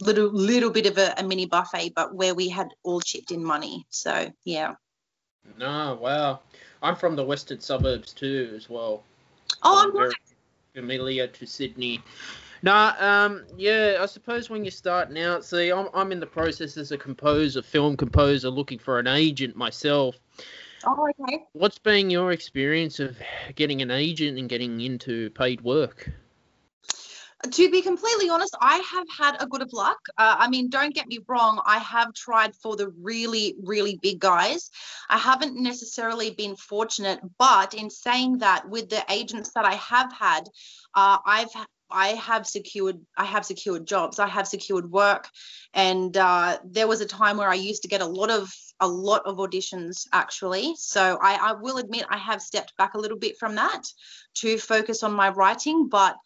little 0.00 0.30
little 0.32 0.70
bit 0.70 0.86
of 0.86 0.96
a, 0.98 1.14
a 1.18 1.22
mini 1.22 1.46
buffet, 1.46 1.92
but 1.94 2.14
where 2.14 2.34
we 2.34 2.48
had 2.48 2.68
all 2.82 3.00
chipped 3.00 3.30
in 3.30 3.44
money. 3.44 3.86
So, 3.90 4.32
yeah. 4.44 4.74
No, 5.58 5.98
wow. 6.00 6.40
I'm 6.82 6.96
from 6.96 7.16
the 7.16 7.24
western 7.24 7.60
suburbs 7.60 8.12
too, 8.12 8.52
as 8.54 8.70
well. 8.70 9.02
Oh, 9.62 9.84
I'm 9.84 9.92
very 9.92 10.14
familiar 10.74 11.26
to 11.26 11.46
Sydney. 11.46 12.00
Nah, 12.62 12.94
um, 12.98 13.44
yeah, 13.56 13.98
I 14.00 14.06
suppose 14.06 14.50
when 14.50 14.64
you're 14.64 14.70
starting 14.70 15.18
out, 15.18 15.44
see, 15.44 15.70
I'm, 15.70 15.88
I'm 15.94 16.12
in 16.12 16.20
the 16.20 16.26
process 16.26 16.76
as 16.76 16.92
a 16.92 16.98
composer, 16.98 17.62
film 17.62 17.96
composer, 17.96 18.50
looking 18.50 18.78
for 18.78 18.98
an 18.98 19.06
agent 19.06 19.56
myself. 19.56 20.16
Oh, 20.84 21.08
okay. 21.20 21.44
What's 21.52 21.78
been 21.78 22.10
your 22.10 22.32
experience 22.32 23.00
of 23.00 23.16
getting 23.54 23.82
an 23.82 23.90
agent 23.90 24.38
and 24.38 24.48
getting 24.48 24.80
into 24.80 25.30
paid 25.30 25.60
work? 25.60 26.10
To 27.44 27.70
be 27.70 27.82
completely 27.82 28.28
honest, 28.28 28.56
I 28.60 28.78
have 28.78 29.06
had 29.16 29.40
a 29.40 29.46
good 29.46 29.62
of 29.62 29.72
luck. 29.72 29.98
Uh, 30.16 30.36
I 30.38 30.48
mean, 30.48 30.70
don't 30.70 30.94
get 30.94 31.06
me 31.06 31.20
wrong, 31.28 31.60
I 31.64 31.78
have 31.78 32.12
tried 32.12 32.54
for 32.56 32.76
the 32.76 32.88
really, 33.00 33.54
really 33.62 33.98
big 34.02 34.18
guys. 34.18 34.70
I 35.08 35.18
haven't 35.18 35.56
necessarily 35.56 36.30
been 36.30 36.56
fortunate, 36.56 37.20
but 37.38 37.74
in 37.74 37.90
saying 37.90 38.38
that, 38.38 38.68
with 38.68 38.88
the 38.88 39.04
agents 39.08 39.52
that 39.54 39.64
I 39.64 39.74
have 39.74 40.12
had, 40.12 40.48
uh, 40.94 41.18
I've 41.24 41.50
I 41.90 42.08
have 42.08 42.46
secured 42.46 43.00
I 43.16 43.24
have 43.24 43.46
secured 43.46 43.86
jobs. 43.86 44.18
I 44.18 44.26
have 44.26 44.46
secured 44.46 44.90
work, 44.90 45.28
and 45.72 46.14
uh, 46.16 46.58
there 46.64 46.86
was 46.86 47.00
a 47.00 47.06
time 47.06 47.38
where 47.38 47.48
I 47.48 47.54
used 47.54 47.82
to 47.82 47.88
get 47.88 48.02
a 48.02 48.06
lot 48.06 48.30
of 48.30 48.52
a 48.80 48.86
lot 48.86 49.22
of 49.24 49.38
auditions 49.38 50.06
actually. 50.12 50.74
So 50.76 51.18
I, 51.20 51.34
I 51.34 51.52
will 51.54 51.78
admit 51.78 52.04
I 52.10 52.18
have 52.18 52.42
stepped 52.42 52.76
back 52.76 52.94
a 52.94 52.98
little 52.98 53.18
bit 53.18 53.38
from 53.38 53.54
that 53.54 53.82
to 54.34 54.58
focus 54.58 55.02
on 55.02 55.12
my 55.12 55.30
writing, 55.30 55.88
but 55.88 56.16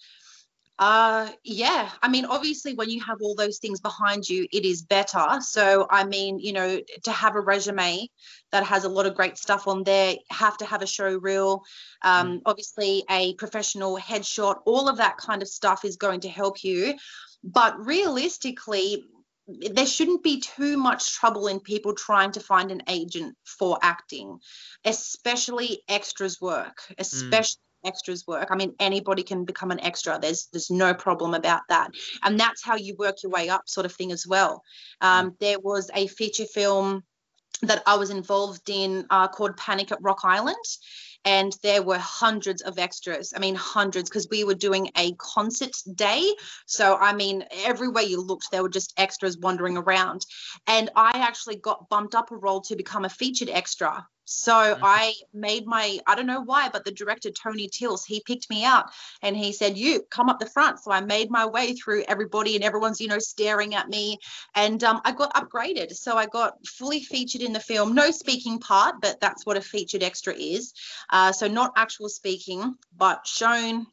uh, 0.82 1.28
yeah. 1.44 1.88
I 2.02 2.08
mean, 2.08 2.24
obviously, 2.24 2.74
when 2.74 2.90
you 2.90 3.00
have 3.04 3.18
all 3.22 3.36
those 3.36 3.58
things 3.58 3.80
behind 3.80 4.28
you, 4.28 4.48
it 4.52 4.64
is 4.64 4.82
better. 4.82 5.38
So, 5.40 5.86
I 5.88 6.02
mean, 6.02 6.40
you 6.40 6.52
know, 6.52 6.80
to 7.04 7.12
have 7.12 7.36
a 7.36 7.40
resume 7.40 8.08
that 8.50 8.64
has 8.64 8.82
a 8.82 8.88
lot 8.88 9.06
of 9.06 9.14
great 9.14 9.38
stuff 9.38 9.68
on 9.68 9.84
there, 9.84 10.16
have 10.28 10.58
to 10.58 10.64
have 10.64 10.82
a 10.82 10.86
show 10.88 11.16
reel, 11.18 11.62
um, 12.02 12.38
mm. 12.38 12.42
obviously, 12.46 13.04
a 13.08 13.34
professional 13.34 13.96
headshot, 13.96 14.56
all 14.66 14.88
of 14.88 14.96
that 14.96 15.18
kind 15.18 15.40
of 15.40 15.46
stuff 15.46 15.84
is 15.84 15.94
going 15.98 16.18
to 16.22 16.28
help 16.28 16.64
you. 16.64 16.96
But 17.44 17.86
realistically, 17.86 19.04
there 19.46 19.86
shouldn't 19.86 20.24
be 20.24 20.40
too 20.40 20.76
much 20.76 21.12
trouble 21.12 21.46
in 21.46 21.60
people 21.60 21.94
trying 21.94 22.32
to 22.32 22.40
find 22.40 22.72
an 22.72 22.82
agent 22.88 23.36
for 23.44 23.78
acting, 23.82 24.40
especially 24.84 25.82
extras 25.88 26.40
work, 26.40 26.78
mm. 26.90 26.94
especially. 26.98 27.60
Mm 27.84 27.88
extras 27.92 28.26
work. 28.26 28.48
I 28.50 28.56
mean, 28.56 28.74
anybody 28.80 29.22
can 29.22 29.44
become 29.44 29.70
an 29.70 29.80
extra. 29.80 30.18
There's 30.18 30.48
there's 30.52 30.70
no 30.70 30.94
problem 30.94 31.34
about 31.34 31.62
that, 31.68 31.90
and 32.22 32.38
that's 32.38 32.64
how 32.64 32.76
you 32.76 32.94
work 32.98 33.22
your 33.22 33.30
way 33.30 33.48
up, 33.48 33.68
sort 33.68 33.86
of 33.86 33.92
thing 33.92 34.12
as 34.12 34.26
well. 34.26 34.62
Um, 35.00 35.36
there 35.40 35.58
was 35.60 35.90
a 35.94 36.06
feature 36.06 36.46
film 36.46 37.02
that 37.62 37.82
I 37.86 37.96
was 37.96 38.10
involved 38.10 38.68
in 38.70 39.06
uh, 39.10 39.28
called 39.28 39.56
Panic 39.56 39.92
at 39.92 40.02
Rock 40.02 40.20
Island. 40.24 40.56
And 41.24 41.56
there 41.62 41.84
were 41.84 41.98
hundreds 41.98 42.62
of 42.62 42.80
extras. 42.80 43.32
I 43.36 43.38
mean, 43.38 43.54
hundreds, 43.54 44.10
because 44.10 44.26
we 44.28 44.42
were 44.42 44.54
doing 44.54 44.90
a 44.96 45.12
concert 45.18 45.70
day. 45.94 46.34
So, 46.66 46.96
I 46.96 47.12
mean, 47.12 47.44
everywhere 47.64 48.02
you 48.02 48.20
looked, 48.20 48.50
there 48.50 48.62
were 48.62 48.68
just 48.68 48.92
extras 48.96 49.38
wandering 49.38 49.76
around. 49.76 50.26
And 50.66 50.90
I 50.96 51.12
actually 51.14 51.56
got 51.56 51.88
bumped 51.88 52.16
up 52.16 52.32
a 52.32 52.36
role 52.36 52.60
to 52.62 52.74
become 52.74 53.04
a 53.04 53.08
featured 53.08 53.50
extra 53.50 54.04
So 54.24 54.52
mm-hmm. 54.52 54.84
I 54.84 55.14
made 55.32 55.66
my, 55.66 55.98
I 56.06 56.14
don't 56.14 56.26
know 56.26 56.42
why, 56.42 56.68
but 56.72 56.84
the 56.84 56.92
director, 56.92 57.30
Tony 57.30 57.68
Tilse, 57.68 58.04
he 58.04 58.22
picked 58.24 58.48
me 58.50 58.64
out 58.64 58.90
and 59.22 59.36
he 59.36 59.52
said, 59.52 59.76
You 59.76 60.02
come 60.10 60.28
up 60.28 60.38
the 60.38 60.46
front. 60.46 60.78
So 60.80 60.90
I 60.90 61.00
made 61.00 61.30
my 61.30 61.46
way 61.46 61.74
through 61.74 62.04
everybody 62.08 62.54
and 62.54 62.64
everyone's, 62.64 63.00
you 63.00 63.08
know, 63.08 63.18
staring 63.18 63.74
at 63.74 63.88
me. 63.88 64.18
And 64.54 64.82
um, 64.84 65.00
I 65.04 65.12
got 65.12 65.34
upgraded. 65.34 65.94
So 65.94 66.16
I 66.16 66.26
got 66.26 66.64
fully 66.66 67.00
featured 67.00 67.42
in 67.42 67.52
the 67.52 67.60
film. 67.60 67.94
No 67.94 68.10
speaking 68.10 68.58
part, 68.58 68.96
but 69.00 69.20
that's 69.20 69.44
what 69.44 69.56
a 69.56 69.60
featured 69.60 70.02
extra 70.02 70.34
is. 70.34 70.72
Uh, 71.10 71.32
so 71.32 71.48
not 71.48 71.72
actual 71.76 72.08
speaking, 72.08 72.74
but 72.96 73.26
shown 73.26 73.86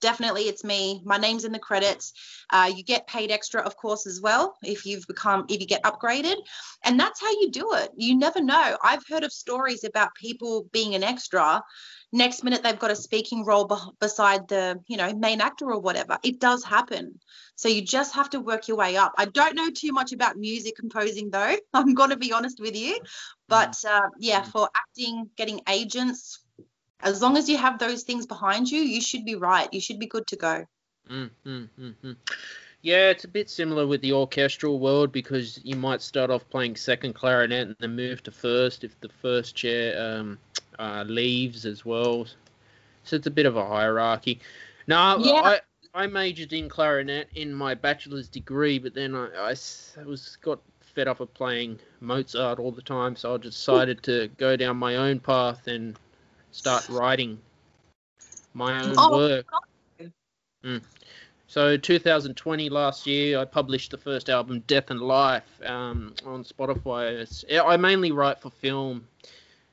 definitely 0.00 0.42
it's 0.42 0.64
me. 0.64 1.02
My 1.04 1.18
name's 1.18 1.44
in 1.44 1.52
the 1.52 1.58
credits. 1.58 2.12
Uh, 2.50 2.70
you 2.74 2.82
get 2.82 3.06
paid 3.06 3.30
extra, 3.30 3.60
of 3.62 3.76
course, 3.76 4.06
as 4.06 4.20
well 4.20 4.56
if 4.62 4.86
you've 4.86 5.06
become 5.06 5.46
if 5.48 5.60
you 5.60 5.66
get 5.66 5.82
upgraded, 5.82 6.36
and 6.84 6.98
that's 6.98 7.20
how 7.20 7.30
you 7.30 7.50
do 7.50 7.74
it. 7.74 7.90
You 7.96 8.16
never 8.16 8.42
know. 8.42 8.76
I've 8.82 9.06
heard 9.08 9.24
of 9.24 9.32
stories 9.32 9.84
about 9.84 10.14
people 10.14 10.66
being 10.72 10.94
an 10.94 11.02
extra. 11.02 11.62
Next 12.10 12.42
minute 12.42 12.62
they've 12.62 12.78
got 12.78 12.90
a 12.90 12.96
speaking 12.96 13.44
role 13.44 13.66
be- 13.66 13.76
beside 14.00 14.48
the 14.48 14.80
you 14.88 14.96
know 14.96 15.14
main 15.14 15.40
actor 15.40 15.70
or 15.70 15.80
whatever. 15.80 16.18
It 16.22 16.40
does 16.40 16.64
happen. 16.64 17.20
So 17.56 17.68
you 17.68 17.82
just 17.82 18.14
have 18.14 18.30
to 18.30 18.40
work 18.40 18.68
your 18.68 18.76
way 18.76 18.96
up. 18.96 19.12
I 19.18 19.24
don't 19.24 19.56
know 19.56 19.68
too 19.70 19.92
much 19.92 20.12
about 20.12 20.36
music 20.36 20.76
composing 20.76 21.30
though. 21.30 21.56
I'm 21.74 21.94
going 21.94 22.10
to 22.10 22.16
be 22.16 22.32
honest 22.32 22.60
with 22.60 22.76
you, 22.76 22.98
but 23.48 23.72
mm. 23.72 23.90
uh, 23.90 24.08
yeah, 24.18 24.42
for 24.42 24.68
acting, 24.74 25.28
getting 25.36 25.60
agents, 25.68 26.40
as 27.00 27.22
long 27.22 27.36
as 27.36 27.48
you 27.48 27.56
have 27.56 27.78
those 27.78 28.02
things 28.02 28.26
behind 28.26 28.70
you, 28.70 28.80
you 28.80 29.00
should 29.00 29.24
be 29.24 29.34
right. 29.34 29.68
You 29.72 29.80
should 29.80 29.98
be 29.98 30.06
good 30.06 30.26
to 30.28 30.36
go. 30.36 30.66
Mm, 31.10 31.30
mm, 31.46 31.68
mm, 31.80 31.94
mm, 32.04 32.16
yeah, 32.82 33.10
it's 33.10 33.24
a 33.24 33.28
bit 33.28 33.50
similar 33.50 33.86
with 33.86 34.02
the 34.02 34.12
orchestral 34.12 34.78
world 34.78 35.10
because 35.10 35.58
you 35.64 35.74
might 35.74 36.02
start 36.02 36.30
off 36.30 36.48
playing 36.50 36.76
second 36.76 37.14
clarinet 37.14 37.68
and 37.68 37.76
then 37.80 37.96
move 37.96 38.22
to 38.24 38.30
first 38.30 38.84
if 38.84 38.98
the 39.00 39.08
first 39.08 39.56
chair 39.56 40.00
um, 40.00 40.38
uh, 40.78 41.04
leaves 41.06 41.66
as 41.66 41.84
well. 41.84 42.26
So 43.04 43.16
it's 43.16 43.26
a 43.26 43.32
bit 43.32 43.46
of 43.46 43.56
a 43.56 43.66
hierarchy. 43.66 44.40
Now, 44.86 45.18
yeah. 45.18 45.58
I, 45.94 46.02
I 46.02 46.06
majored 46.06 46.52
in 46.52 46.68
clarinet 46.68 47.28
in 47.34 47.52
my 47.52 47.74
bachelor's 47.74 48.28
degree, 48.28 48.78
but 48.78 48.94
then 48.94 49.14
I, 49.14 49.28
I 49.36 50.04
was 50.04 50.36
got 50.42 50.60
fed 50.80 51.08
up 51.08 51.20
of 51.20 51.32
playing 51.34 51.78
Mozart 52.00 52.58
all 52.58 52.70
the 52.70 52.82
time, 52.82 53.16
so 53.16 53.34
I 53.34 53.38
decided 53.38 54.02
to 54.04 54.28
go 54.36 54.56
down 54.56 54.76
my 54.76 54.96
own 54.96 55.20
path 55.20 55.66
and 55.66 55.98
start 56.52 56.88
writing 56.88 57.38
my 58.54 58.80
own 58.80 58.94
oh, 58.98 59.16
work. 59.16 59.46
Mm. 60.64 60.82
So 61.46 61.76
2020 61.76 62.68
last 62.68 63.06
year, 63.06 63.38
I 63.38 63.44
published 63.44 63.90
the 63.90 63.96
first 63.96 64.28
album, 64.28 64.62
Death 64.66 64.90
and 64.90 65.00
Life, 65.00 65.48
um, 65.64 66.14
on 66.26 66.44
Spotify. 66.44 67.12
It's, 67.12 67.44
I 67.50 67.76
mainly 67.76 68.12
write 68.12 68.40
for 68.40 68.50
film. 68.50 69.06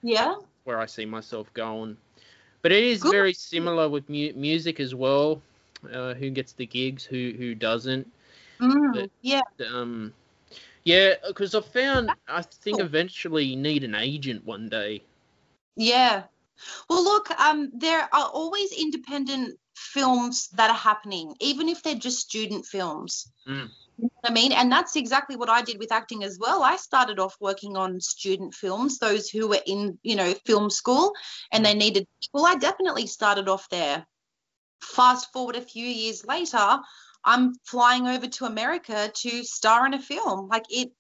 Yeah. 0.02 0.36
Where 0.64 0.80
I 0.80 0.86
see 0.86 1.06
myself 1.06 1.54
going, 1.54 1.98
but 2.62 2.72
it 2.72 2.84
is 2.84 3.02
Good. 3.02 3.12
very 3.12 3.34
similar 3.34 3.90
with 3.90 4.10
mu- 4.10 4.34
music 4.34 4.80
as 4.80 4.96
well. 4.96 5.42
Uh, 5.92 6.14
who 6.16 6.30
gets 6.32 6.54
the 6.54 6.66
gigs, 6.66 7.04
who 7.04 7.34
who 7.38 7.54
doesn't? 7.54 8.12
Mm, 8.60 8.94
but, 8.94 9.12
yeah. 9.22 9.42
Um, 9.72 10.12
yeah, 10.84 11.16
because 11.28 11.54
I 11.54 11.62
found 11.62 12.12
I 12.28 12.42
think 12.42 12.80
eventually 12.80 13.44
you 13.46 13.58
need 13.58 13.84
an 13.84 13.94
agent 13.94 14.46
one 14.46 14.70
day. 14.70 15.04
Yeah, 15.76 16.24
well, 16.90 17.04
look, 17.04 17.30
um, 17.40 17.72
there 17.74 18.02
are 18.02 18.30
always 18.34 18.72
independent 18.72 19.58
films 19.76 20.50
that 20.50 20.70
are 20.70 20.76
happening, 20.76 21.36
even 21.40 21.70
if 21.70 21.84
they're 21.84 21.96
just 21.96 22.20
student 22.20 22.66
films. 22.66 23.32
Mm. 23.48 23.70
You 23.98 24.04
know 24.06 24.10
I 24.26 24.32
mean, 24.32 24.52
and 24.52 24.72
that's 24.72 24.96
exactly 24.96 25.36
what 25.36 25.50
I 25.50 25.62
did 25.62 25.80
with 25.80 25.92
acting 25.92 26.24
as 26.24 26.38
well. 26.40 26.64
I 26.64 26.76
started 26.76 27.20
off 27.20 27.36
working 27.40 27.78
on 27.78 28.02
student 28.02 28.54
films, 28.54 29.00
those 29.00 29.30
who 29.30 29.48
were 29.48 29.62
in, 29.66 29.98
you 30.04 30.16
know, 30.16 30.34
film 30.46 30.70
school 30.70 31.14
and 31.52 31.66
they 31.66 31.74
needed 31.74 32.08
Well, 32.34 32.46
I 32.46 32.56
definitely 32.56 33.08
started 33.08 33.48
off 33.48 33.70
there. 33.70 34.06
Fast 34.82 35.32
forward 35.32 35.56
a 35.56 35.62
few 35.62 35.86
years 35.86 36.26
later, 36.26 36.80
I'm 37.24 37.54
flying 37.64 38.08
over 38.08 38.28
to 38.28 38.46
America 38.46 39.12
to 39.14 39.44
star 39.44 39.86
in 39.86 39.94
a 39.94 40.02
film. 40.02 40.48
Like 40.48 40.66
it 40.70 40.92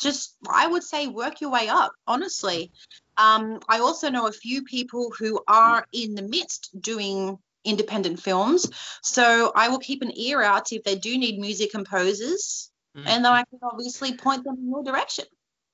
just, 0.00 0.36
I 0.48 0.66
would 0.66 0.82
say, 0.82 1.06
work 1.06 1.40
your 1.40 1.50
way 1.50 1.68
up, 1.68 1.92
honestly. 2.06 2.70
Um, 3.16 3.60
I 3.68 3.80
also 3.80 4.10
know 4.10 4.26
a 4.26 4.32
few 4.32 4.62
people 4.62 5.12
who 5.18 5.40
are 5.46 5.86
in 5.92 6.14
the 6.14 6.22
midst 6.22 6.70
doing 6.80 7.38
independent 7.64 8.20
films. 8.20 8.70
So 9.02 9.52
I 9.54 9.68
will 9.68 9.78
keep 9.78 10.02
an 10.02 10.12
ear 10.16 10.42
out 10.42 10.72
if 10.72 10.84
they 10.84 10.96
do 10.96 11.16
need 11.18 11.38
music 11.38 11.70
composers, 11.70 12.70
mm. 12.96 13.04
and 13.06 13.24
then 13.24 13.32
I 13.32 13.44
can 13.44 13.60
obviously 13.62 14.16
point 14.16 14.44
them 14.44 14.56
in 14.56 14.68
your 14.68 14.82
direction. 14.82 15.26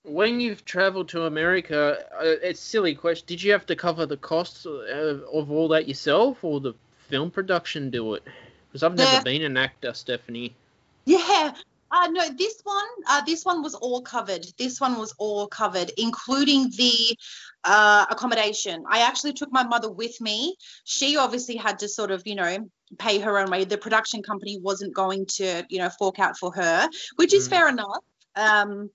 When 0.04 0.40
you've 0.40 0.64
traveled 0.64 1.08
to 1.10 1.24
America, 1.24 2.04
uh, 2.14 2.36
it's 2.42 2.60
silly 2.60 2.94
question. 2.94 3.24
Did 3.26 3.42
you 3.42 3.52
have 3.52 3.66
to 3.66 3.76
cover 3.76 4.06
the 4.06 4.16
costs 4.16 4.64
of, 4.64 5.22
of 5.32 5.50
all 5.50 5.68
that 5.68 5.88
yourself, 5.88 6.42
or 6.42 6.60
the 6.60 6.74
film 7.08 7.30
production 7.30 7.90
do 7.90 8.14
it? 8.14 8.22
Because 8.68 8.82
I've 8.82 8.96
never 8.96 9.18
the, 9.18 9.24
been 9.24 9.42
an 9.42 9.56
actor, 9.56 9.94
Stephanie. 9.94 10.54
Yeah, 11.04 11.54
uh, 11.90 12.08
no, 12.10 12.28
this 12.36 12.60
one, 12.64 12.86
uh, 13.08 13.22
this 13.24 13.44
one 13.44 13.62
was 13.62 13.74
all 13.74 14.02
covered. 14.02 14.46
This 14.58 14.80
one 14.80 14.98
was 14.98 15.14
all 15.18 15.46
covered, 15.46 15.90
including 15.96 16.70
the 16.76 17.16
uh, 17.64 18.06
accommodation. 18.10 18.84
I 18.88 19.00
actually 19.00 19.32
took 19.32 19.50
my 19.52 19.64
mother 19.64 19.90
with 19.90 20.20
me. 20.20 20.56
She 20.84 21.16
obviously 21.16 21.56
had 21.56 21.78
to 21.80 21.88
sort 21.88 22.10
of, 22.10 22.22
you 22.26 22.34
know, 22.34 22.70
pay 22.98 23.18
her 23.18 23.38
own 23.38 23.50
way. 23.50 23.64
The 23.64 23.78
production 23.78 24.22
company 24.22 24.58
wasn't 24.60 24.94
going 24.94 25.26
to, 25.36 25.64
you 25.68 25.78
know, 25.78 25.90
fork 25.90 26.18
out 26.18 26.36
for 26.36 26.52
her, 26.52 26.88
which 27.16 27.32
is 27.32 27.46
mm. 27.46 27.50
fair 27.50 27.68
enough. 27.68 28.04
Um, 28.36 28.90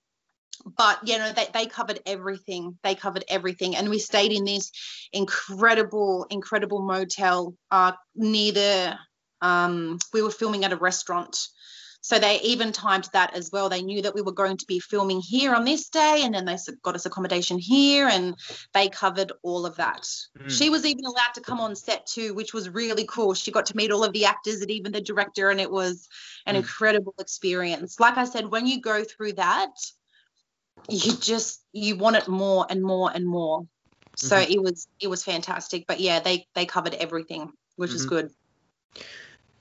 but 0.77 0.99
you 1.07 1.17
know 1.17 1.31
they, 1.33 1.47
they 1.53 1.65
covered 1.65 1.99
everything 2.05 2.77
they 2.83 2.95
covered 2.95 3.25
everything 3.27 3.75
and 3.75 3.89
we 3.89 3.99
stayed 3.99 4.31
in 4.31 4.45
this 4.45 4.71
incredible 5.11 6.25
incredible 6.29 6.81
motel 6.81 7.55
uh, 7.71 7.91
near 8.15 8.51
the 8.53 8.95
um, 9.41 9.97
we 10.13 10.21
were 10.21 10.31
filming 10.31 10.63
at 10.63 10.71
a 10.71 10.77
restaurant 10.77 11.37
so 12.03 12.19
they 12.19 12.41
even 12.41 12.73
timed 12.73 13.07
that 13.13 13.33
as 13.33 13.49
well. 13.49 13.69
They 13.69 13.81
knew 13.81 14.01
that 14.01 14.13
we 14.13 14.21
were 14.21 14.33
going 14.33 14.57
to 14.57 14.65
be 14.65 14.79
filming 14.79 15.21
here 15.21 15.55
on 15.55 15.63
this 15.63 15.87
day, 15.87 16.23
and 16.25 16.35
then 16.35 16.43
they 16.43 16.57
got 16.81 16.95
us 16.95 17.05
accommodation 17.05 17.57
here, 17.57 18.09
and 18.09 18.35
they 18.73 18.89
covered 18.89 19.31
all 19.41 19.65
of 19.65 19.77
that. 19.77 20.01
Mm. 20.37 20.49
She 20.49 20.69
was 20.69 20.85
even 20.85 21.05
allowed 21.05 21.33
to 21.35 21.41
come 21.41 21.61
on 21.61 21.77
set 21.77 22.05
too, 22.05 22.33
which 22.33 22.53
was 22.53 22.69
really 22.69 23.05
cool. 23.05 23.33
She 23.33 23.51
got 23.51 23.67
to 23.67 23.77
meet 23.77 23.89
all 23.89 24.03
of 24.03 24.11
the 24.11 24.25
actors 24.25 24.59
and 24.59 24.69
even 24.69 24.91
the 24.91 24.99
director, 24.99 25.49
and 25.49 25.61
it 25.61 25.71
was 25.71 26.09
an 26.45 26.55
mm. 26.55 26.57
incredible 26.57 27.15
experience. 27.19 27.97
Like 28.01 28.17
I 28.17 28.25
said, 28.25 28.51
when 28.51 28.67
you 28.67 28.81
go 28.81 29.05
through 29.05 29.33
that, 29.33 29.71
you 30.89 31.13
just 31.15 31.63
you 31.71 31.95
want 31.95 32.17
it 32.17 32.27
more 32.27 32.65
and 32.69 32.83
more 32.83 33.11
and 33.15 33.25
more. 33.25 33.65
So 34.17 34.35
mm-hmm. 34.35 34.51
it 34.51 34.61
was 34.61 34.89
it 34.99 35.07
was 35.07 35.23
fantastic. 35.23 35.85
But 35.87 36.01
yeah, 36.01 36.19
they 36.19 36.47
they 36.53 36.65
covered 36.65 36.95
everything, 36.95 37.53
which 37.77 37.91
mm-hmm. 37.91 37.95
is 37.95 38.05
good 38.07 38.29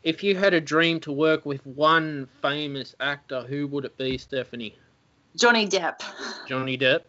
if 0.03 0.23
you 0.23 0.37
had 0.37 0.55
a 0.55 0.61
dream 0.61 1.01
to 1.01 1.13
work 1.13 1.47
with 1.47 1.65
one 1.67 2.29
famous 2.41 2.95
actor, 3.01 3.43
who 3.43 3.67
would 3.69 3.85
it 3.85 3.97
be, 3.97 4.19
Stephanie? 4.19 4.77
Johnny 5.37 5.67
Depp. 5.67 6.01
Johnny 6.47 6.77
Depp. 6.77 7.03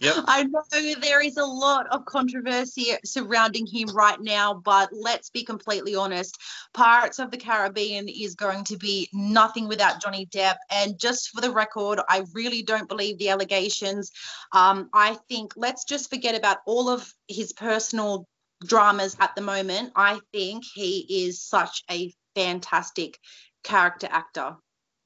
Yep. 0.00 0.14
I 0.28 0.44
know 0.44 0.62
there 1.00 1.20
is 1.20 1.38
a 1.38 1.44
lot 1.44 1.88
of 1.88 2.04
controversy 2.04 2.92
surrounding 3.04 3.66
him 3.66 3.88
right 3.88 4.20
now, 4.20 4.54
but 4.54 4.90
let's 4.92 5.28
be 5.30 5.42
completely 5.42 5.96
honest. 5.96 6.38
Pirates 6.72 7.18
of 7.18 7.32
the 7.32 7.36
Caribbean 7.36 8.08
is 8.08 8.36
going 8.36 8.62
to 8.64 8.76
be 8.76 9.08
nothing 9.12 9.66
without 9.66 10.00
Johnny 10.00 10.26
Depp. 10.26 10.54
And 10.70 10.98
just 11.00 11.30
for 11.30 11.40
the 11.40 11.50
record, 11.50 11.98
I 12.08 12.22
really 12.32 12.62
don't 12.62 12.88
believe 12.88 13.18
the 13.18 13.30
allegations. 13.30 14.12
Um, 14.52 14.88
I 14.94 15.16
think 15.28 15.54
let's 15.56 15.84
just 15.84 16.10
forget 16.10 16.36
about 16.36 16.58
all 16.64 16.88
of 16.88 17.12
his 17.26 17.52
personal 17.52 18.28
dramas 18.64 19.16
at 19.18 19.34
the 19.34 19.42
moment. 19.42 19.92
I 19.96 20.20
think 20.32 20.64
he 20.74 21.26
is 21.26 21.40
such 21.40 21.82
a 21.90 22.12
fantastic 22.38 23.18
character 23.64 24.08
actor. 24.10 24.56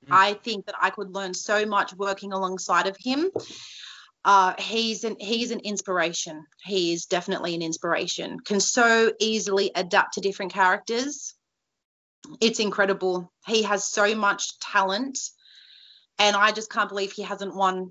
Mm. 0.07 0.11
I 0.11 0.35
think 0.35 0.67
that 0.67 0.75
I 0.81 0.91
could 0.91 1.15
learn 1.15 1.35
so 1.35 1.65
much 1.67 1.95
working 1.95 2.33
alongside 2.33 2.87
of 2.87 2.97
him. 2.99 3.31
Uh, 4.25 4.55
he's 4.59 5.05
an 5.05 5.17
he's 5.19 5.51
an 5.51 5.61
inspiration. 5.61 6.45
He 6.63 6.93
is 6.93 7.07
definitely 7.07 7.55
an 7.55 7.63
inspiration. 7.63 8.39
Can 8.41 8.61
so 8.61 9.13
easily 9.19 9.73
adapt 9.75 10.15
to 10.15 10.21
different 10.21 10.53
characters. 10.53 11.35
It's 12.41 12.61
incredible. 12.61 13.33
He 13.47 13.63
has 13.65 13.85
so 13.85 14.15
much 14.15 14.59
talent, 14.61 15.19
and 16.19 16.37
I 16.37 16.53
just 16.53 16.71
can't 16.71 16.89
believe 16.89 17.11
he 17.11 17.23
hasn't 17.23 17.57
won, 17.57 17.91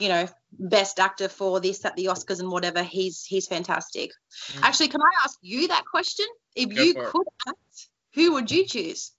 you 0.00 0.08
know, 0.08 0.26
best 0.50 0.98
actor 0.98 1.28
for 1.28 1.60
this 1.60 1.84
at 1.84 1.94
the 1.94 2.06
Oscars 2.06 2.40
and 2.40 2.50
whatever. 2.50 2.82
He's 2.82 3.22
he's 3.22 3.46
fantastic. 3.46 4.10
Mm. 4.52 4.62
Actually, 4.62 4.88
can 4.88 5.02
I 5.02 5.12
ask 5.24 5.38
you 5.42 5.68
that 5.68 5.84
question? 5.84 6.26
If 6.56 6.74
Go 6.74 6.82
you 6.82 6.94
could 6.94 7.26
act 7.46 7.61
who 8.14 8.32
would 8.32 8.50
you 8.50 8.66
choose? 8.66 9.12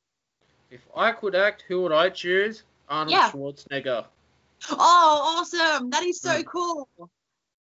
If 0.69 0.81
I 0.95 1.12
could 1.12 1.35
act, 1.35 1.63
who 1.67 1.81
would 1.81 1.91
I 1.91 2.09
choose? 2.09 2.63
Arnold 2.89 3.12
yeah. 3.12 3.31
Schwarzenegger. 3.31 4.05
Oh, 4.71 5.38
awesome! 5.39 5.89
That 5.89 6.03
is 6.03 6.21
so 6.21 6.41
mm. 6.41 6.45
cool. 6.45 6.88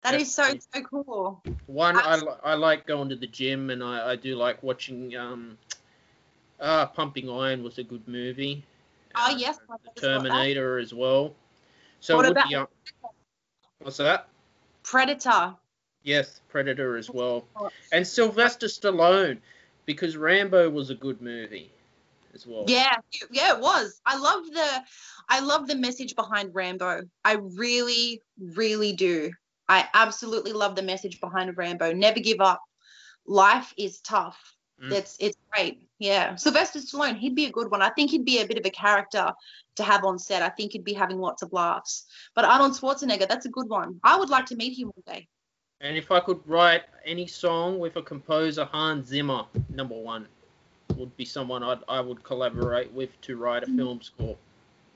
That 0.02 0.14
is 0.14 0.34
so 0.34 0.44
so 0.72 0.82
cool. 0.82 1.42
One, 1.66 1.96
I, 1.96 2.20
I 2.44 2.54
like 2.54 2.86
going 2.86 3.08
to 3.08 3.16
the 3.16 3.26
gym, 3.26 3.70
and 3.70 3.82
I, 3.82 4.10
I 4.10 4.16
do 4.16 4.36
like 4.36 4.62
watching. 4.62 5.16
Um, 5.16 5.58
uh, 6.60 6.86
Pumping 6.86 7.30
Iron 7.30 7.62
was 7.62 7.78
a 7.78 7.84
good 7.84 8.06
movie. 8.08 8.64
Oh 9.14 9.32
uh, 9.32 9.36
yes, 9.36 9.58
Terminator 9.96 10.78
as 10.78 10.92
well. 10.92 11.34
So 12.00 12.16
what 12.16 12.26
about? 12.26 12.48
Be, 12.48 12.56
what's 13.80 13.96
that? 13.98 14.28
Predator. 14.82 15.54
Yes, 16.02 16.40
Predator 16.48 16.96
as 16.96 17.10
well, 17.10 17.44
and 17.92 18.06
Sylvester 18.06 18.66
Stallone, 18.66 19.38
because 19.88 20.18
Rambo 20.18 20.68
was 20.68 20.90
a 20.90 20.94
good 20.94 21.22
movie 21.22 21.72
as 22.34 22.46
well. 22.46 22.66
Yeah, 22.68 22.94
yeah, 23.30 23.56
it 23.56 23.60
was. 23.60 23.98
I 24.04 24.18
love 24.18 24.44
the, 24.44 24.84
I 25.30 25.40
love 25.40 25.66
the 25.66 25.76
message 25.76 26.14
behind 26.14 26.54
Rambo. 26.54 27.04
I 27.24 27.38
really, 27.56 28.20
really 28.38 28.92
do. 28.92 29.30
I 29.66 29.88
absolutely 29.94 30.52
love 30.52 30.76
the 30.76 30.82
message 30.82 31.22
behind 31.22 31.56
Rambo. 31.56 31.94
Never 31.94 32.20
give 32.20 32.42
up. 32.42 32.60
Life 33.26 33.72
is 33.78 34.00
tough. 34.00 34.38
Mm. 34.78 34.92
It's 34.92 35.16
it's 35.20 35.38
great. 35.50 35.88
Yeah, 35.98 36.34
Sylvester 36.34 36.80
Stallone, 36.80 37.16
he'd 37.16 37.34
be 37.34 37.46
a 37.46 37.50
good 37.50 37.70
one. 37.70 37.80
I 37.80 37.88
think 37.88 38.10
he'd 38.10 38.26
be 38.26 38.40
a 38.40 38.46
bit 38.46 38.58
of 38.58 38.66
a 38.66 38.70
character 38.70 39.32
to 39.76 39.82
have 39.82 40.04
on 40.04 40.18
set. 40.18 40.42
I 40.42 40.50
think 40.50 40.72
he'd 40.72 40.84
be 40.84 40.92
having 40.92 41.18
lots 41.18 41.40
of 41.40 41.54
laughs. 41.54 42.04
But 42.34 42.44
Arnold 42.44 42.72
Schwarzenegger, 42.72 43.26
that's 43.26 43.46
a 43.46 43.50
good 43.50 43.70
one. 43.70 44.00
I 44.04 44.18
would 44.18 44.28
like 44.28 44.44
to 44.46 44.56
meet 44.56 44.78
him 44.78 44.88
one 44.94 45.16
day. 45.16 45.28
And 45.80 45.96
if 45.96 46.10
I 46.10 46.20
could 46.20 46.40
write 46.46 46.82
any 47.04 47.26
song 47.26 47.78
with 47.78 47.96
a 47.96 48.02
composer, 48.02 48.64
Hans 48.64 49.08
Zimmer, 49.08 49.44
number 49.70 49.94
one, 49.94 50.26
would 50.96 51.16
be 51.16 51.24
someone 51.24 51.62
I'd, 51.62 51.78
I 51.88 52.00
would 52.00 52.22
collaborate 52.24 52.92
with 52.92 53.18
to 53.22 53.36
write 53.36 53.62
a 53.62 53.66
mm. 53.66 53.76
film 53.76 54.02
score. 54.02 54.36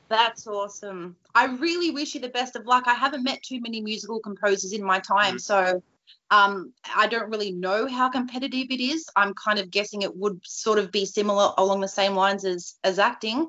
That's 0.08 0.46
awesome. 0.46 1.16
I 1.34 1.46
really 1.46 1.90
wish 1.90 2.14
you 2.14 2.20
the 2.20 2.28
best 2.28 2.56
of 2.56 2.66
luck. 2.66 2.84
I 2.86 2.94
haven't 2.94 3.22
met 3.22 3.42
too 3.42 3.60
many 3.60 3.80
musical 3.80 4.20
composers 4.20 4.72
in 4.72 4.82
my 4.82 4.98
time, 4.98 5.36
mm. 5.36 5.40
so 5.40 5.82
um, 6.30 6.72
I 6.94 7.06
don't 7.06 7.30
really 7.30 7.52
know 7.52 7.86
how 7.86 8.08
competitive 8.08 8.66
it 8.70 8.80
is. 8.80 9.08
I'm 9.16 9.34
kind 9.34 9.58
of 9.58 9.70
guessing 9.70 10.02
it 10.02 10.14
would 10.16 10.40
sort 10.44 10.78
of 10.78 10.90
be 10.90 11.06
similar 11.06 11.52
along 11.58 11.80
the 11.80 11.88
same 11.88 12.14
lines 12.14 12.44
as 12.44 12.74
as 12.84 12.98
acting. 12.98 13.48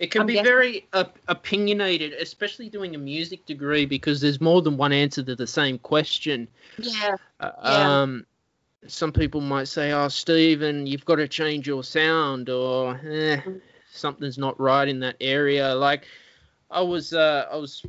It 0.00 0.10
can 0.10 0.22
I'm 0.22 0.26
be 0.26 0.32
guessing- 0.32 0.44
very 0.46 0.88
uh, 0.94 1.04
opinionated, 1.28 2.14
especially 2.14 2.68
doing 2.70 2.94
a 2.94 2.98
music 2.98 3.44
degree, 3.46 3.84
because 3.84 4.20
there's 4.20 4.40
more 4.40 4.62
than 4.62 4.76
one 4.78 4.92
answer 4.92 5.22
to 5.22 5.36
the 5.36 5.46
same 5.46 5.78
question. 5.78 6.48
Yeah. 6.78 7.16
Uh, 7.38 7.50
yeah. 7.62 8.00
Um, 8.02 8.26
some 8.86 9.12
people 9.12 9.42
might 9.42 9.68
say, 9.68 9.92
"Oh, 9.92 10.08
Stephen, 10.08 10.86
you've 10.86 11.04
got 11.04 11.16
to 11.16 11.28
change 11.28 11.68
your 11.68 11.84
sound," 11.84 12.48
or 12.48 12.94
eh, 13.04 13.36
mm 13.36 13.60
something's 13.92 14.38
not 14.38 14.58
right 14.60 14.86
in 14.88 15.00
that 15.00 15.16
area. 15.20 15.74
Like 15.74 16.06
I 16.70 16.80
was, 16.80 17.12
uh, 17.12 17.46
I 17.52 17.56
was 17.56 17.84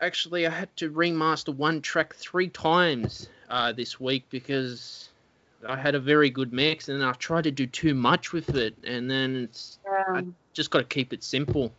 actually 0.00 0.46
I 0.46 0.50
had 0.50 0.74
to 0.76 0.90
remaster 0.90 1.54
one 1.54 1.82
track 1.82 2.14
three 2.14 2.48
times 2.48 3.28
uh, 3.50 3.72
this 3.72 3.98
week 3.98 4.24
because 4.30 5.08
I 5.68 5.76
had 5.76 5.96
a 5.96 6.00
very 6.00 6.30
good 6.30 6.52
mix 6.52 6.88
and 6.88 7.04
I 7.04 7.12
tried 7.14 7.42
to 7.44 7.50
do 7.50 7.66
too 7.66 7.92
much 7.92 8.32
with 8.32 8.54
it, 8.56 8.74
and 8.84 9.10
then 9.10 9.36
it's 9.36 9.80
I 9.90 10.20
um, 10.20 10.34
just 10.52 10.70
got 10.70 10.78
to 10.78 10.84
keep 10.84 11.12
it 11.12 11.22
simple. 11.22 11.72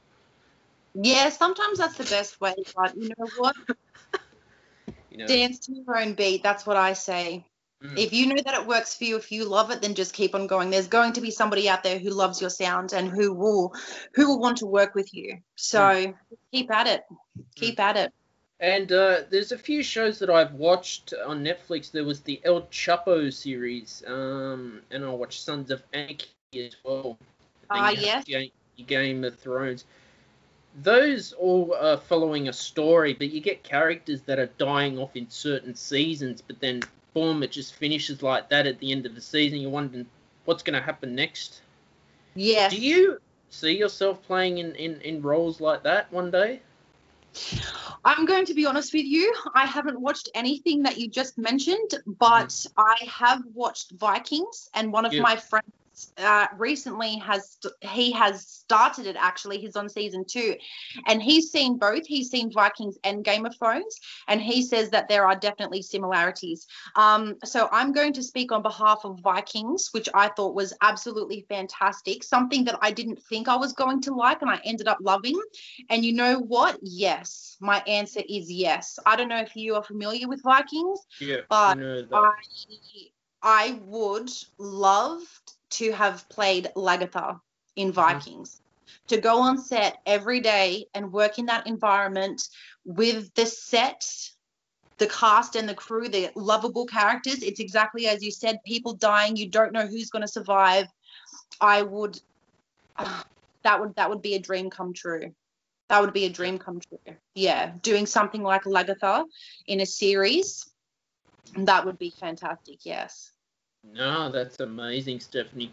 Yeah, 0.96 1.30
sometimes 1.30 1.80
that's 1.80 1.98
the 1.98 2.04
best 2.04 2.40
way. 2.40 2.54
But 2.76 2.96
you 2.96 3.10
know 3.18 3.28
what? 3.38 3.56
you 5.12 5.18
know, 5.18 5.28
Dance 5.28 5.60
to 5.60 5.74
your 5.74 5.98
own 5.98 6.14
beat. 6.14 6.44
That's 6.44 6.66
what 6.66 6.78
I 6.78 6.94
say. 6.94 7.46
Mm. 7.84 7.98
If 7.98 8.14
you 8.14 8.28
know 8.28 8.42
that 8.46 8.54
it 8.54 8.68
works 8.68 8.96
for 8.96 9.04
you, 9.04 9.18
if 9.18 9.32
you 9.32 9.46
love 9.46 9.72
it, 9.72 9.82
then 9.82 9.94
just 9.94 10.14
keep 10.14 10.36
on 10.36 10.48
going. 10.48 10.70
There's 10.70 10.88
going 10.88 11.14
to 11.14 11.22
be 11.22 11.32
somebody 11.32 11.68
out 11.68 11.84
there 11.84 12.00
who 12.00 12.12
loves 12.12 12.40
your 12.40 12.50
sound 12.50 12.94
and 12.94 13.10
who 13.10 13.34
will 13.34 13.74
who 14.14 14.28
will 14.28 14.40
want 14.40 14.58
to 14.58 14.66
work 14.66 14.96
with 14.96 15.14
you. 15.14 15.40
So 15.56 15.80
mm. 15.80 16.16
keep 16.52 16.72
at 16.72 16.88
it. 16.88 17.04
Keep 17.56 17.78
mm. 17.78 17.84
at 17.84 17.98
it. 17.98 18.14
And 18.60 18.90
uh, 18.94 19.24
there's 19.30 19.52
a 19.52 19.58
few 19.58 19.84
shows 19.84 20.20
that 20.20 20.30
I've 20.30 20.54
watched 20.54 21.14
on 21.26 21.44
Netflix. 21.44 21.92
There 21.92 22.06
was 22.06 22.22
the 22.22 22.40
El 22.46 22.62
Chapo 22.64 23.34
series, 23.34 24.04
um, 24.08 24.82
and 24.90 25.04
I 25.04 25.10
watched 25.10 25.42
Sons 25.42 25.70
of 25.70 25.84
Anarchy 25.92 26.28
as 26.56 26.76
well. 26.86 27.18
Ah, 27.70 27.88
uh, 27.88 27.92
yes. 27.92 28.24
Game 28.82 29.24
of 29.24 29.38
Thrones. 29.38 29.86
Those 30.82 31.34
all 31.34 31.76
are 31.80 31.98
following 31.98 32.48
a 32.48 32.54
story, 32.54 33.14
but 33.14 33.30
you 33.30 33.40
get 33.42 33.64
characters 33.64 34.22
that 34.24 34.40
are 34.40 34.50
dying 34.58 34.98
off 34.98 35.16
in 35.16 35.30
certain 35.30 35.76
seasons, 35.76 36.42
but 36.42 36.60
then 36.60 36.82
boom, 37.14 37.44
it 37.44 37.52
just 37.52 37.76
finishes 37.76 38.24
like 38.24 38.50
that 38.50 38.66
at 38.66 38.80
the 38.80 38.92
end 38.92 39.06
of 39.06 39.14
the 39.14 39.22
season. 39.22 39.60
You're 39.60 39.70
wondering 39.70 40.08
what's 40.46 40.64
going 40.64 40.78
to 40.78 40.84
happen 40.84 41.14
next. 41.14 41.62
Yeah. 42.36 42.70
Do 42.70 42.78
you 42.78 43.20
see 43.52 43.78
yourself 43.78 44.24
playing 44.24 44.58
in, 44.58 44.74
in, 44.76 45.00
in 45.02 45.22
roles 45.22 45.62
like 45.62 45.84
that 45.84 46.12
one 46.12 46.32
day? 46.32 46.62
I'm 48.06 48.26
going 48.26 48.46
to 48.46 48.54
be 48.54 48.66
honest 48.66 48.94
with 48.94 49.06
you. 49.06 49.34
I 49.56 49.66
haven't 49.66 50.00
watched 50.00 50.30
anything 50.36 50.84
that 50.84 50.98
you 50.98 51.08
just 51.08 51.38
mentioned, 51.38 51.96
but 52.06 52.50
mm. 52.50 52.72
I 52.78 52.96
have 53.06 53.44
watched 53.54 53.92
Vikings, 53.92 54.70
and 54.74 54.92
one 54.92 55.06
of 55.06 55.14
yeah. 55.14 55.22
my 55.22 55.36
friends 55.36 55.72
uh, 56.18 56.48
recently 56.58 57.18
has 57.18 57.58
he 57.82 58.12
has 58.12 58.48
started 58.48 59.06
it 59.06 59.16
actually. 59.20 59.60
He's 59.60 59.76
on 59.76 59.90
season 59.90 60.26
two. 60.28 60.56
And 61.08 61.22
he's 61.22 61.52
seen 61.52 61.78
both. 61.78 62.06
He's 62.06 62.30
seen 62.30 62.52
vikings 62.52 62.98
and 63.04 63.24
game 63.24 63.46
of 63.46 63.56
thrones. 63.58 64.00
And 64.28 64.42
he 64.42 64.62
says 64.62 64.90
that 64.92 65.08
there 65.08 65.26
are 65.26 65.36
definitely 65.36 65.82
similarities. 65.82 66.68
Um, 66.96 67.36
so 67.44 67.70
i'm 67.72 67.92
going 67.92 68.14
to 68.14 68.24
speak 68.24 68.52
on 68.52 68.62
behalf 68.62 69.02
of 69.04 69.20
vikings 69.20 69.90
which 69.92 70.10
i 70.14 70.28
thought 70.30 70.56
was 70.56 70.74
absolutely 70.82 71.46
fantastic. 71.50 72.24
Something 72.24 72.64
that 72.66 72.78
i 72.82 72.92
didn't 72.92 73.22
think 73.24 73.48
i 73.48 73.56
was 73.56 73.74
going 73.74 74.02
to 74.02 74.14
like 74.14 74.42
and 74.42 74.50
i 74.50 74.60
ended 74.64 74.88
up 74.88 74.98
loving. 75.02 75.40
And 75.90 76.04
you 76.04 76.14
know 76.14 76.40
what? 76.40 76.80
Yes. 76.82 77.58
My 77.60 77.82
answer 77.88 78.22
is 78.28 78.52
yes. 78.52 79.00
I 79.06 79.16
don't 79.16 79.30
know 79.30 79.42
if 79.42 79.56
you 79.56 79.76
are 79.76 79.84
familiar 79.84 80.28
with 80.28 80.42
vikings 80.44 81.00
yeah 81.20 81.42
but 81.50 81.78
I, 82.12 82.32
I 83.42 83.80
would 83.86 84.32
love 84.58 85.22
to 85.74 85.92
have 85.92 86.28
played 86.30 86.70
Lagertha 86.76 87.40
in 87.76 87.90
mm-hmm. 87.90 87.96
Vikings. 87.96 88.50
Mm-hmm. 88.50 89.08
To 89.08 89.22
go 89.22 89.40
on 89.40 89.58
set 89.58 89.98
every 90.06 90.40
day 90.40 90.86
and 90.94 91.12
work 91.12 91.40
in 91.40 91.48
that 91.48 91.68
environment 91.68 92.42
with 92.86 93.34
the 93.34 93.46
set, 93.46 94.06
the 94.98 95.08
cast 95.08 95.56
and 95.56 95.68
the 95.68 95.74
crew, 95.74 96.08
the 96.08 96.30
lovable 96.36 96.86
characters. 96.86 97.44
It's 97.44 97.60
exactly 97.60 98.08
as 98.08 98.24
you 98.24 98.32
said, 98.32 98.60
people 98.66 98.94
dying, 98.94 99.36
you 99.36 99.50
don't 99.50 99.74
know 99.74 99.88
who's 99.88 100.10
going 100.10 100.22
to 100.22 100.28
survive. 100.28 100.88
I 101.60 101.82
would 101.82 102.20
uh, 102.98 103.24
that 103.64 103.80
would 103.80 103.96
that 103.96 104.10
would 104.10 104.22
be 104.22 104.36
a 104.36 104.40
dream 104.40 104.70
come 104.70 104.94
true. 104.94 105.34
That 105.90 106.02
would 106.02 106.14
be 106.14 106.26
a 106.26 106.30
dream 106.30 106.58
come 106.58 106.80
true. 106.80 107.16
Yeah, 107.36 107.74
doing 107.82 108.06
something 108.06 108.42
like 108.42 108.64
Lagertha 108.64 109.26
in 109.68 109.82
a 109.82 109.86
series, 109.86 110.66
that 111.56 111.86
would 111.86 112.00
be 112.00 112.10
fantastic. 112.10 112.86
Yes. 112.86 113.33
No, 113.84 114.32
that's 114.32 114.60
amazing, 114.60 115.20
Stephanie. 115.20 115.72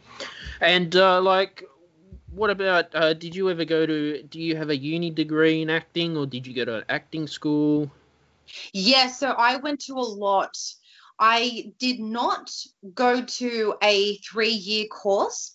And 0.60 0.94
uh, 0.96 1.20
like, 1.20 1.64
what 2.32 2.50
about? 2.50 2.94
Uh, 2.94 3.14
did 3.14 3.34
you 3.34 3.48
ever 3.50 3.64
go 3.64 3.86
to? 3.86 4.22
Do 4.22 4.40
you 4.40 4.56
have 4.56 4.70
a 4.70 4.76
uni 4.76 5.10
degree 5.10 5.62
in 5.62 5.70
acting, 5.70 6.16
or 6.16 6.26
did 6.26 6.46
you 6.46 6.54
go 6.54 6.64
to 6.64 6.78
an 6.78 6.84
acting 6.88 7.26
school? 7.26 7.90
Yeah, 8.72 9.08
so 9.08 9.30
I 9.30 9.56
went 9.56 9.80
to 9.82 9.94
a 9.94 10.02
lot. 10.02 10.56
I 11.18 11.72
did 11.78 12.00
not 12.00 12.50
go 12.94 13.22
to 13.22 13.74
a 13.82 14.16
three-year 14.18 14.86
course 14.86 15.54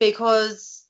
because 0.00 0.84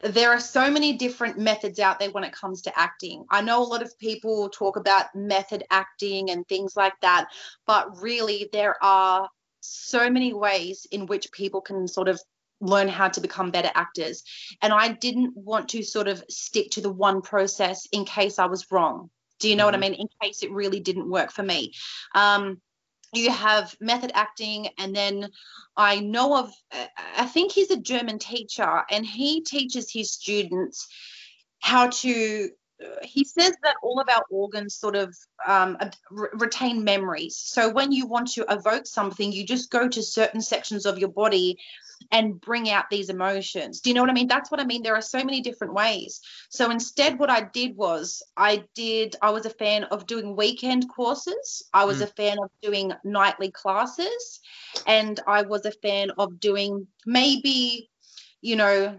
there 0.00 0.30
are 0.30 0.40
so 0.40 0.70
many 0.70 0.96
different 0.96 1.38
methods 1.38 1.78
out 1.78 1.98
there 1.98 2.10
when 2.10 2.24
it 2.24 2.32
comes 2.32 2.62
to 2.62 2.78
acting. 2.78 3.24
I 3.30 3.40
know 3.40 3.62
a 3.62 3.64
lot 3.64 3.82
of 3.82 3.98
people 3.98 4.48
talk 4.48 4.76
about 4.76 5.14
method 5.14 5.64
acting 5.70 6.30
and 6.30 6.46
things 6.46 6.76
like 6.76 6.94
that, 7.02 7.28
but 7.66 8.00
really 8.00 8.48
there 8.52 8.76
are 8.82 9.28
so 9.60 10.10
many 10.10 10.32
ways 10.32 10.86
in 10.90 11.06
which 11.06 11.32
people 11.32 11.60
can 11.60 11.88
sort 11.88 12.08
of 12.08 12.20
learn 12.60 12.88
how 12.88 13.08
to 13.08 13.20
become 13.20 13.50
better 13.50 13.70
actors. 13.74 14.24
And 14.62 14.72
I 14.72 14.88
didn't 14.88 15.36
want 15.36 15.68
to 15.70 15.82
sort 15.82 16.08
of 16.08 16.24
stick 16.28 16.70
to 16.72 16.80
the 16.80 16.92
one 16.92 17.22
process 17.22 17.86
in 17.92 18.04
case 18.04 18.38
I 18.38 18.46
was 18.46 18.66
wrong. 18.70 19.10
Do 19.38 19.48
you 19.48 19.56
know 19.56 19.62
mm-hmm. 19.62 19.66
what 19.66 19.74
I 19.74 19.78
mm-hmm. 19.78 19.92
mean? 19.92 20.00
In 20.00 20.08
case 20.28 20.42
it 20.42 20.50
really 20.50 20.80
didn't 20.80 21.10
work 21.10 21.30
for 21.30 21.42
me. 21.42 21.74
Um, 22.14 22.60
you 23.14 23.30
have 23.30 23.74
method 23.80 24.12
acting, 24.14 24.68
and 24.76 24.94
then 24.94 25.30
I 25.76 26.00
know 26.00 26.36
of, 26.36 26.52
I 27.16 27.24
think 27.24 27.52
he's 27.52 27.70
a 27.70 27.80
German 27.80 28.18
teacher, 28.18 28.82
and 28.90 29.06
he 29.06 29.40
teaches 29.40 29.90
his 29.90 30.12
students 30.12 30.86
how 31.60 31.88
to 31.88 32.50
he 33.02 33.24
says 33.24 33.52
that 33.62 33.76
all 33.82 34.00
of 34.00 34.08
our 34.08 34.24
organs 34.30 34.74
sort 34.74 34.96
of 34.96 35.16
um, 35.46 35.76
retain 36.10 36.84
memories. 36.84 37.36
So 37.36 37.70
when 37.70 37.92
you 37.92 38.06
want 38.06 38.28
to 38.32 38.44
evoke 38.48 38.86
something, 38.86 39.32
you 39.32 39.44
just 39.44 39.70
go 39.70 39.88
to 39.88 40.02
certain 40.02 40.40
sections 40.40 40.86
of 40.86 40.98
your 40.98 41.08
body 41.08 41.58
and 42.12 42.40
bring 42.40 42.70
out 42.70 42.90
these 42.90 43.10
emotions. 43.10 43.80
Do 43.80 43.90
you 43.90 43.94
know 43.94 44.02
what 44.02 44.10
I 44.10 44.14
mean? 44.14 44.28
That's 44.28 44.50
what 44.50 44.60
I 44.60 44.64
mean. 44.64 44.82
There 44.82 44.94
are 44.94 45.02
so 45.02 45.18
many 45.18 45.40
different 45.40 45.74
ways. 45.74 46.20
So 46.48 46.70
instead, 46.70 47.18
what 47.18 47.30
I 47.30 47.42
did 47.42 47.76
was 47.76 48.22
I 48.36 48.64
did, 48.74 49.16
I 49.20 49.30
was 49.30 49.46
a 49.46 49.50
fan 49.50 49.84
of 49.84 50.06
doing 50.06 50.36
weekend 50.36 50.88
courses, 50.88 51.64
I 51.74 51.84
was 51.84 51.98
mm. 51.98 52.02
a 52.02 52.06
fan 52.06 52.38
of 52.42 52.50
doing 52.62 52.92
nightly 53.02 53.50
classes, 53.50 54.40
and 54.86 55.18
I 55.26 55.42
was 55.42 55.66
a 55.66 55.72
fan 55.72 56.12
of 56.16 56.38
doing 56.38 56.86
maybe, 57.04 57.90
you 58.40 58.56
know, 58.56 58.98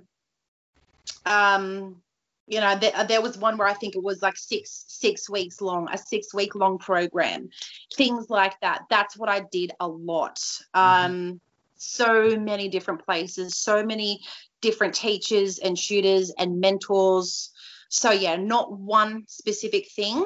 um, 1.25 2.01
you 2.49 2.59
know 2.59 2.75
there, 2.75 3.05
there 3.07 3.21
was 3.21 3.37
one 3.37 3.57
where 3.57 3.67
i 3.67 3.73
think 3.73 3.95
it 3.95 4.03
was 4.03 4.21
like 4.21 4.35
six 4.35 4.83
six 4.87 5.29
weeks 5.29 5.61
long 5.61 5.87
a 5.93 5.97
six 5.97 6.33
week 6.33 6.55
long 6.55 6.77
program 6.77 7.47
things 7.95 8.29
like 8.29 8.59
that. 8.61 8.81
That's 8.89 9.15
what 9.15 9.29
i 9.29 9.41
did 9.51 9.71
a 9.79 9.87
lot. 9.87 10.37
Mm-hmm. 10.75 11.05
um 11.05 11.41
so 11.75 12.37
many 12.37 12.67
different 12.67 13.05
places 13.05 13.55
so 13.55 13.85
many 13.85 14.19
different 14.61 14.93
teachers 14.93 15.59
and 15.59 15.79
shooters 15.79 16.33
and 16.37 16.59
mentors. 16.59 17.51
So 17.89 18.11
yeah 18.11 18.35
not 18.35 18.77
one 18.77 19.23
specific 19.27 19.89
thing. 19.91 20.25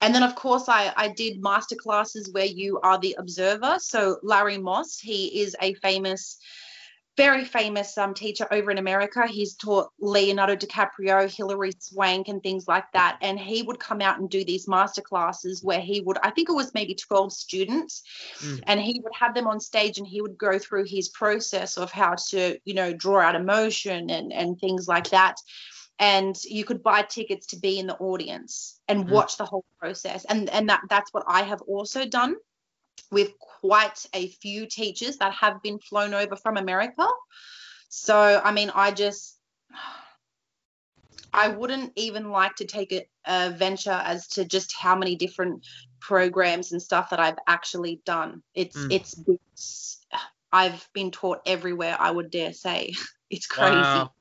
And 0.00 0.14
then 0.14 0.22
of 0.22 0.34
course 0.34 0.68
I, 0.68 0.92
I 0.96 1.08
did 1.08 1.42
master 1.42 1.76
classes 1.76 2.30
where 2.32 2.46
you 2.46 2.80
are 2.82 2.98
the 2.98 3.16
observer. 3.18 3.76
So 3.80 4.18
larry 4.22 4.58
moss 4.58 4.98
he 4.98 5.42
is 5.42 5.56
a 5.60 5.74
famous 5.74 6.38
very 7.16 7.44
famous 7.44 7.98
um, 7.98 8.14
teacher 8.14 8.46
over 8.50 8.70
in 8.70 8.78
America. 8.78 9.26
He's 9.26 9.54
taught 9.54 9.90
Leonardo 10.00 10.56
DiCaprio, 10.56 11.30
Hilary 11.30 11.72
Swank, 11.78 12.28
and 12.28 12.42
things 12.42 12.66
like 12.66 12.90
that. 12.92 13.18
And 13.20 13.38
he 13.38 13.62
would 13.62 13.78
come 13.78 14.00
out 14.00 14.18
and 14.18 14.30
do 14.30 14.44
these 14.44 14.66
master 14.66 15.02
classes 15.02 15.62
where 15.62 15.80
he 15.80 16.00
would, 16.00 16.18
I 16.22 16.30
think 16.30 16.48
it 16.48 16.54
was 16.54 16.72
maybe 16.72 16.94
12 16.94 17.32
students, 17.32 18.02
mm. 18.38 18.60
and 18.66 18.80
he 18.80 19.00
would 19.02 19.12
have 19.14 19.34
them 19.34 19.46
on 19.46 19.60
stage 19.60 19.98
and 19.98 20.06
he 20.06 20.22
would 20.22 20.38
go 20.38 20.58
through 20.58 20.84
his 20.84 21.10
process 21.10 21.76
of 21.76 21.92
how 21.92 22.14
to, 22.28 22.58
you 22.64 22.74
know, 22.74 22.94
draw 22.94 23.20
out 23.20 23.34
emotion 23.34 24.08
and, 24.08 24.32
and 24.32 24.58
things 24.58 24.88
like 24.88 25.10
that. 25.10 25.36
And 25.98 26.34
you 26.44 26.64
could 26.64 26.82
buy 26.82 27.02
tickets 27.02 27.48
to 27.48 27.58
be 27.58 27.78
in 27.78 27.86
the 27.86 27.96
audience 27.96 28.80
and 28.88 29.04
mm. 29.04 29.10
watch 29.10 29.36
the 29.36 29.44
whole 29.44 29.64
process. 29.78 30.24
And 30.24 30.48
and 30.48 30.68
that 30.70 30.80
that's 30.88 31.12
what 31.12 31.24
I 31.28 31.42
have 31.42 31.60
also 31.62 32.06
done 32.06 32.36
with 33.10 33.38
quite 33.38 34.06
a 34.14 34.28
few 34.28 34.66
teachers 34.66 35.18
that 35.18 35.32
have 35.34 35.62
been 35.62 35.78
flown 35.78 36.14
over 36.14 36.36
from 36.36 36.56
America. 36.56 37.06
So, 37.88 38.40
I 38.42 38.52
mean, 38.52 38.70
I 38.74 38.90
just, 38.90 39.38
I 41.32 41.48
wouldn't 41.48 41.92
even 41.96 42.30
like 42.30 42.56
to 42.56 42.64
take 42.64 42.92
a, 42.92 43.06
a 43.26 43.50
venture 43.50 43.90
as 43.90 44.26
to 44.28 44.44
just 44.44 44.74
how 44.74 44.96
many 44.96 45.16
different 45.16 45.66
programs 46.00 46.72
and 46.72 46.82
stuff 46.82 47.10
that 47.10 47.20
I've 47.20 47.38
actually 47.46 48.00
done. 48.04 48.42
It's, 48.54 48.76
mm. 48.76 48.92
it's, 48.92 49.20
it's, 49.26 50.06
I've 50.50 50.86
been 50.92 51.10
taught 51.10 51.40
everywhere, 51.46 51.96
I 51.98 52.10
would 52.10 52.30
dare 52.30 52.52
say. 52.52 52.94
It's 53.30 53.46
crazy. 53.46 53.76
Wow. 53.76 54.12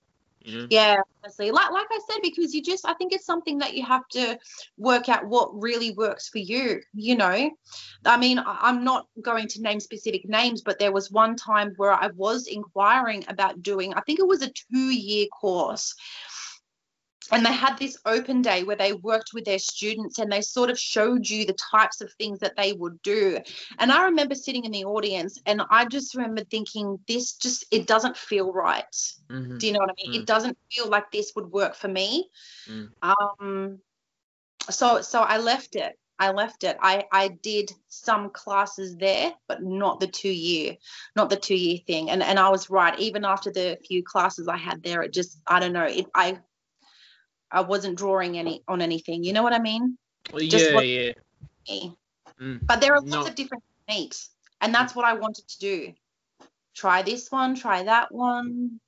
Yeah. 0.43 0.65
yeah, 0.69 1.01
honestly, 1.23 1.51
like 1.51 1.71
like 1.71 1.87
I 1.89 1.99
said, 2.09 2.19
because 2.23 2.53
you 2.53 2.61
just 2.61 2.87
I 2.87 2.93
think 2.93 3.13
it's 3.13 3.25
something 3.25 3.59
that 3.59 3.75
you 3.75 3.85
have 3.85 4.07
to 4.09 4.37
work 4.77 5.09
out 5.09 5.27
what 5.27 5.49
really 5.61 5.91
works 5.91 6.29
for 6.29 6.39
you. 6.39 6.81
You 6.93 7.15
know, 7.15 7.49
I 8.05 8.17
mean, 8.17 8.41
I'm 8.45 8.83
not 8.83 9.07
going 9.21 9.47
to 9.49 9.61
name 9.61 9.79
specific 9.79 10.27
names, 10.27 10.61
but 10.61 10.79
there 10.79 10.91
was 10.91 11.11
one 11.11 11.35
time 11.35 11.73
where 11.77 11.93
I 11.93 12.07
was 12.15 12.47
inquiring 12.47 13.23
about 13.27 13.61
doing. 13.61 13.93
I 13.93 14.01
think 14.01 14.19
it 14.19 14.27
was 14.27 14.41
a 14.41 14.51
two 14.71 14.89
year 14.89 15.27
course 15.39 15.93
and 17.31 17.45
they 17.45 17.51
had 17.53 17.77
this 17.77 17.97
open 18.05 18.41
day 18.41 18.63
where 18.63 18.75
they 18.75 18.93
worked 18.93 19.31
with 19.33 19.45
their 19.45 19.59
students 19.59 20.19
and 20.19 20.31
they 20.31 20.41
sort 20.41 20.69
of 20.69 20.79
showed 20.79 21.27
you 21.27 21.45
the 21.45 21.55
types 21.71 22.01
of 22.01 22.11
things 22.13 22.39
that 22.39 22.55
they 22.55 22.73
would 22.73 23.01
do 23.01 23.39
and 23.79 23.91
i 23.91 24.05
remember 24.05 24.35
sitting 24.35 24.65
in 24.65 24.71
the 24.71 24.85
audience 24.85 25.39
and 25.45 25.61
i 25.69 25.85
just 25.85 26.15
remember 26.15 26.43
thinking 26.45 26.99
this 27.07 27.33
just 27.33 27.65
it 27.71 27.87
doesn't 27.87 28.17
feel 28.17 28.51
right 28.51 28.95
mm-hmm. 29.29 29.57
do 29.57 29.67
you 29.67 29.73
know 29.73 29.79
what 29.79 29.89
i 29.89 29.93
mean 29.97 30.13
mm. 30.13 30.21
it 30.21 30.27
doesn't 30.27 30.57
feel 30.71 30.87
like 30.87 31.11
this 31.11 31.31
would 31.35 31.51
work 31.51 31.75
for 31.75 31.87
me 31.87 32.29
mm. 32.69 32.89
um 33.03 33.79
so 34.69 35.01
so 35.01 35.21
i 35.21 35.37
left 35.37 35.75
it 35.75 35.97
I 36.19 36.29
left 36.29 36.63
it. 36.63 36.77
I, 36.79 37.05
I 37.11 37.29
did 37.29 37.71
some 37.87 38.29
classes 38.29 38.95
there, 38.95 39.33
but 39.47 39.63
not 39.63 39.99
the 39.99 40.05
two 40.05 40.29
year, 40.29 40.77
not 41.15 41.31
the 41.31 41.35
two 41.35 41.55
year 41.55 41.79
thing. 41.87 42.11
And 42.11 42.21
and 42.21 42.37
I 42.37 42.49
was 42.49 42.69
right. 42.69 42.97
Even 42.99 43.25
after 43.25 43.51
the 43.51 43.79
few 43.87 44.03
classes 44.03 44.47
I 44.47 44.57
had 44.57 44.83
there, 44.83 45.01
it 45.01 45.13
just 45.13 45.41
I 45.47 45.59
don't 45.59 45.73
know. 45.73 45.85
It 45.85 46.05
I 46.13 46.37
I 47.51 47.61
wasn't 47.61 47.97
drawing 47.97 48.37
any 48.37 48.63
on 48.67 48.81
anything. 48.81 49.23
You 49.23 49.33
know 49.33 49.43
what 49.43 49.53
I 49.53 49.59
mean? 49.59 49.97
Well, 50.31 50.41
yeah, 50.41 50.79
yeah. 51.65 51.89
Mm. 52.41 52.59
But 52.65 52.81
there 52.81 52.93
are 52.93 53.01
lots 53.01 53.29
of 53.29 53.35
different 53.35 53.63
techniques, 53.87 54.29
and 54.61 54.73
that's 54.73 54.95
what 54.95 55.05
I 55.05 55.13
wanted 55.13 55.47
to 55.47 55.59
do. 55.59 55.93
Try 56.73 57.01
this 57.01 57.31
one, 57.31 57.55
try 57.55 57.83
that 57.83 58.11
one. 58.11 58.79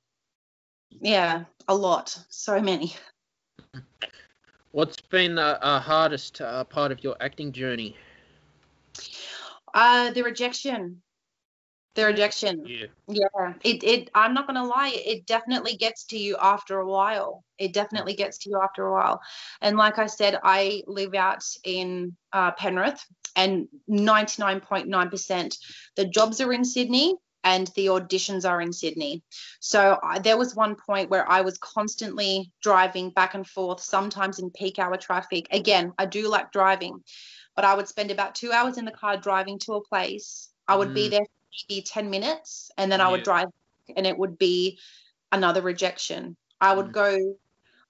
Yeah, 0.90 1.44
a 1.68 1.74
lot, 1.74 2.16
so 2.30 2.60
many. 2.60 2.94
What's 4.72 5.00
been 5.00 5.36
the 5.36 5.62
uh, 5.62 5.78
hardest 5.78 6.40
uh, 6.40 6.64
part 6.64 6.90
of 6.90 7.04
your 7.04 7.16
acting 7.20 7.52
journey? 7.52 7.96
Uh, 9.72 10.10
the 10.10 10.22
rejection 10.22 11.02
the 11.94 12.04
rejection 12.04 12.62
yeah 12.66 12.86
yeah 13.08 13.52
it, 13.62 13.82
it 13.84 14.10
i'm 14.14 14.34
not 14.34 14.46
gonna 14.46 14.64
lie 14.64 14.92
it 14.94 15.26
definitely 15.26 15.76
gets 15.76 16.04
to 16.04 16.18
you 16.18 16.36
after 16.40 16.78
a 16.78 16.86
while 16.86 17.44
it 17.58 17.72
definitely 17.72 18.14
gets 18.14 18.38
to 18.38 18.50
you 18.50 18.60
after 18.62 18.86
a 18.86 18.92
while 18.92 19.20
and 19.60 19.76
like 19.76 19.98
i 19.98 20.06
said 20.06 20.38
i 20.42 20.82
live 20.86 21.14
out 21.14 21.44
in 21.64 22.16
uh, 22.32 22.50
penrith 22.52 23.04
and 23.36 23.68
99.9% 23.90 25.58
the 25.96 26.04
jobs 26.06 26.40
are 26.40 26.52
in 26.52 26.64
sydney 26.64 27.14
and 27.44 27.70
the 27.76 27.86
auditions 27.86 28.48
are 28.48 28.60
in 28.60 28.72
Sydney. 28.72 29.22
So 29.60 29.98
I, 30.02 30.18
there 30.18 30.38
was 30.38 30.56
one 30.56 30.74
point 30.74 31.10
where 31.10 31.30
I 31.30 31.42
was 31.42 31.58
constantly 31.58 32.50
driving 32.62 33.10
back 33.10 33.34
and 33.34 33.46
forth, 33.46 33.80
sometimes 33.80 34.38
in 34.38 34.50
peak 34.50 34.78
hour 34.78 34.96
traffic. 34.96 35.46
Again, 35.50 35.92
I 35.98 36.06
do 36.06 36.28
like 36.28 36.52
driving, 36.52 37.00
but 37.54 37.66
I 37.66 37.74
would 37.74 37.86
spend 37.86 38.10
about 38.10 38.34
two 38.34 38.50
hours 38.50 38.78
in 38.78 38.86
the 38.86 38.90
car 38.90 39.18
driving 39.18 39.58
to 39.60 39.74
a 39.74 39.84
place. 39.84 40.48
I 40.66 40.76
would 40.76 40.88
mm. 40.88 40.94
be 40.94 41.08
there 41.10 41.26
maybe 41.68 41.82
10 41.82 42.10
minutes 42.10 42.70
and 42.78 42.90
then 42.90 43.00
I 43.00 43.10
would 43.10 43.22
drive 43.22 43.48
and 43.96 44.06
it 44.06 44.16
would 44.16 44.38
be 44.38 44.78
another 45.32 45.62
rejection. 45.62 46.36
I 46.60 46.74
would 46.74 46.86
mm. 46.86 46.92
go, 46.92 47.36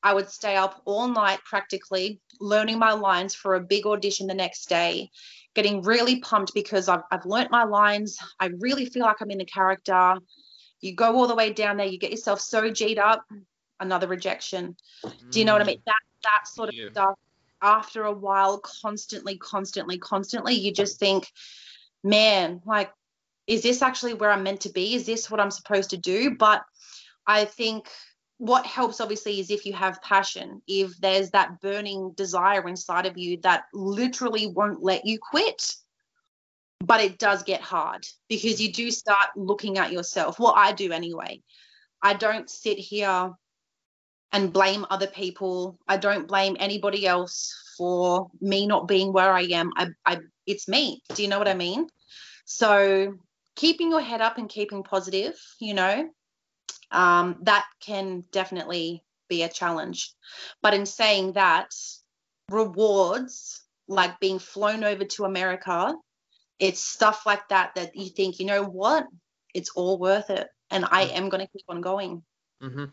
I 0.03 0.15
would 0.15 0.29
stay 0.29 0.57
up 0.57 0.83
all 0.85 1.09
night 1.09 1.41
practically 1.45 2.21
learning 2.41 2.79
my 2.79 2.93
lines 2.93 3.35
for 3.35 3.55
a 3.55 3.61
big 3.61 3.87
audition 3.87 4.27
the 4.27 4.35
next 4.35 4.69
day, 4.69 5.11
getting 5.55 5.83
really 5.83 6.21
pumped 6.21 6.55
because 6.55 6.89
I've, 6.89 7.03
I've 7.11 7.27
learnt 7.27 7.51
my 7.51 7.65
lines. 7.65 8.19
I 8.41 8.51
really 8.59 8.87
feel 8.87 9.03
like 9.03 9.21
I'm 9.21 9.31
in 9.31 9.39
the 9.39 9.45
character. 9.45 10.17
You 10.81 10.95
go 10.95 11.17
all 11.17 11.27
the 11.27 11.35
way 11.35 11.53
down 11.53 11.77
there, 11.77 11.87
you 11.87 11.99
get 11.99 12.11
yourself 12.11 12.41
so 12.41 12.71
G'd 12.71 12.99
up, 12.99 13.25
another 13.81 14.07
rejection. 14.09 14.77
Do 15.31 15.39
you 15.39 15.45
know 15.45 15.53
what 15.53 15.63
I 15.63 15.67
mean? 15.67 15.79
Mm. 15.79 15.85
That, 15.87 16.01
that 16.25 16.49
sort 16.49 16.69
of 16.71 16.75
yeah. 16.75 16.91
stuff. 16.91 17.19
After 17.63 18.05
a 18.05 18.13
while, 18.13 18.59
constantly, 18.59 19.39
constantly, 19.39 19.97
constantly, 19.97 20.53
you 20.53 20.71
just 20.71 20.99
think, 20.99 21.31
man, 22.03 22.61
like 22.67 22.93
is 23.47 23.63
this 23.63 23.83
actually 23.83 24.15
where 24.15 24.31
I'm 24.31 24.43
meant 24.43 24.63
to 24.63 24.73
be? 24.73 24.95
Is 24.95 25.07
this 25.07 25.31
what 25.31 25.41
I'm 25.41 25.51
supposed 25.51 25.91
to 25.91 25.97
do? 25.97 26.37
But 26.37 26.63
I 27.27 27.45
think 27.45 27.89
what 28.39 28.67
helps 28.67 29.01
obviously 29.01 29.41
is 29.41 29.51
if 29.51 29.65
you 29.65 29.73
have 29.73 30.03
passion, 30.03 30.63
if 30.67 30.97
there's 30.99 31.31
that 31.31 31.61
burning 31.61 32.13
desire 32.17 32.67
inside 32.69 33.07
of 33.07 33.17
you 33.17 33.39
that 33.43 33.65
literally 33.73 34.47
won't 34.47 34.83
let 34.83 35.07
you 35.07 35.19
quit. 35.19 35.75
But 36.81 37.01
it 37.01 37.19
does 37.19 37.43
get 37.45 37.63
hard 37.63 38.07
because 38.29 38.61
you 38.61 38.71
do 38.71 38.91
start 38.91 39.29
looking 39.37 39.79
at 39.79 39.93
yourself. 39.93 40.39
Well, 40.39 40.53
I 40.55 40.73
do 40.73 40.93
anyway. 40.93 41.43
I 42.03 42.13
don't 42.13 42.51
sit 42.51 42.79
here 42.79 43.33
and 44.33 44.53
blame 44.53 44.85
other 44.91 45.07
people. 45.07 45.79
I 45.89 45.97
don't 45.97 46.29
blame 46.29 46.57
anybody 46.61 47.07
else 47.07 47.55
for 47.79 48.29
me 48.41 48.67
not 48.67 48.89
being 48.89 49.13
where 49.13 49.33
I 49.33 49.43
am. 49.43 49.71
I, 49.77 49.89
I 50.05 50.19
it's 50.47 50.69
me. 50.69 51.01
Do 51.15 51.23
you 51.23 51.29
know 51.29 51.39
what 51.39 51.49
I 51.49 51.55
mean? 51.55 51.87
So 52.45 53.15
keeping 53.57 53.91
your 53.91 54.01
head 54.01 54.21
up 54.21 54.39
and 54.39 54.49
keeping 54.49 54.83
positive, 54.83 55.35
you 55.61 55.75
know, 55.75 56.09
um, 56.91 57.37
that 57.43 57.65
can 57.81 58.25
definitely 58.33 59.03
be 59.29 59.43
a 59.43 59.49
challenge. 59.49 60.13
But 60.63 60.75
in 60.75 60.87
saying 60.87 61.33
that, 61.33 61.75
rewards 62.51 63.63
like 63.89 64.21
being 64.21 64.39
flown 64.39 64.85
over 64.85 65.05
to 65.05 65.25
America, 65.25 65.95
it's 66.59 66.81
stuff 66.81 67.27
like 67.27 67.49
that 67.49 67.75
that 67.75 67.97
you 67.97 68.09
think, 68.09 68.39
you 68.39 68.47
know 68.47 68.63
what, 68.63 69.07
it's 69.55 69.71
all 69.71 69.99
worth 69.99 70.31
it. 70.31 70.49
And 70.71 70.85
I 70.91 71.07
mm. 71.07 71.17
am 71.17 71.29
going 71.29 71.45
to 71.45 71.53
keep 71.53 71.65
on 71.69 71.81
going. 71.81 72.23
Mm-hmm. 72.63 72.85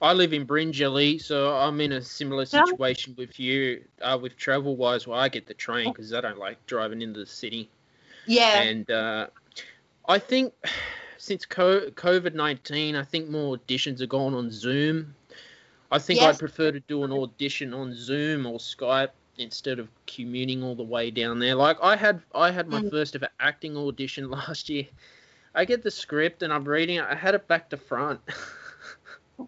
I 0.00 0.12
live 0.12 0.32
in 0.32 0.46
Bringelly, 0.46 1.20
so 1.20 1.54
I'm 1.56 1.80
in 1.80 1.92
a 1.92 2.02
similar 2.02 2.46
situation 2.46 3.14
yeah. 3.16 3.22
with 3.22 3.40
you. 3.40 3.84
Uh, 4.00 4.18
with 4.20 4.36
travel 4.36 4.76
wise, 4.76 5.06
well, 5.06 5.18
I 5.18 5.28
get 5.28 5.46
the 5.46 5.54
train 5.54 5.92
because 5.92 6.14
I 6.14 6.20
don't 6.20 6.38
like 6.38 6.64
driving 6.66 7.02
into 7.02 7.20
the 7.20 7.26
city. 7.26 7.68
Yeah. 8.26 8.60
And 8.60 8.88
uh, 8.90 9.26
I 10.08 10.18
think 10.18 10.54
since 11.18 11.46
COVID 11.46 12.34
19, 12.34 12.96
I 12.96 13.04
think 13.04 13.28
more 13.28 13.56
auditions 13.56 14.00
are 14.00 14.06
going 14.06 14.34
on 14.34 14.50
Zoom. 14.50 15.14
I 15.90 15.98
think 15.98 16.20
yes. 16.20 16.34
I'd 16.34 16.38
prefer 16.38 16.72
to 16.72 16.80
do 16.80 17.04
an 17.04 17.12
audition 17.12 17.72
on 17.72 17.94
Zoom 17.94 18.46
or 18.46 18.58
Skype 18.58 19.10
instead 19.38 19.78
of 19.78 19.88
commuting 20.06 20.62
all 20.62 20.74
the 20.74 20.82
way 20.82 21.10
down 21.10 21.38
there. 21.38 21.54
Like 21.54 21.78
I 21.82 21.96
had 21.96 22.22
I 22.34 22.50
had 22.50 22.68
my 22.68 22.80
mm. 22.80 22.90
first 22.90 23.14
ever 23.14 23.28
acting 23.40 23.76
audition 23.76 24.30
last 24.30 24.68
year. 24.68 24.86
I 25.54 25.64
get 25.64 25.82
the 25.82 25.90
script 25.90 26.42
and 26.42 26.52
I'm 26.52 26.64
reading 26.64 26.96
it. 26.96 27.04
I 27.04 27.14
had 27.14 27.34
it 27.34 27.48
back 27.48 27.70
to 27.70 27.76
front. 27.76 28.20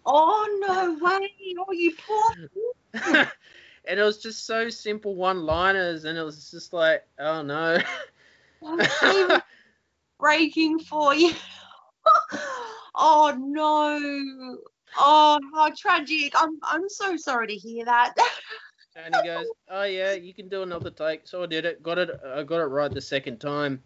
oh 0.05 0.65
no 0.67 0.97
way! 1.05 1.29
Oh 1.59 1.71
you 1.71 1.93
poor. 1.95 2.49
and 3.85 3.99
it 3.99 4.03
was 4.03 4.17
just 4.17 4.45
so 4.45 4.69
simple 4.69 5.15
one-liners, 5.15 6.05
and 6.05 6.17
it 6.17 6.23
was 6.23 6.51
just 6.51 6.73
like, 6.73 7.05
oh 7.19 7.41
no 7.41 7.77
breaking 10.21 10.79
for 10.79 11.13
you. 11.13 11.33
oh 12.95 13.35
no. 13.37 14.57
Oh, 14.97 15.39
how 15.53 15.71
tragic. 15.77 16.33
I'm 16.35 16.57
I'm 16.63 16.87
so 16.87 17.17
sorry 17.17 17.47
to 17.47 17.55
hear 17.55 17.83
that. 17.83 18.13
and 18.95 19.15
he 19.15 19.23
goes, 19.23 19.47
"Oh 19.69 19.83
yeah, 19.83 20.13
you 20.13 20.33
can 20.33 20.47
do 20.47 20.63
another 20.63 20.91
take." 20.91 21.27
So 21.27 21.43
I 21.43 21.47
did 21.47 21.65
it. 21.65 21.83
Got 21.83 21.97
it. 21.97 22.09
I 22.25 22.43
got 22.43 22.61
it 22.61 22.65
right 22.65 22.91
the 22.91 23.01
second 23.01 23.39
time. 23.39 23.81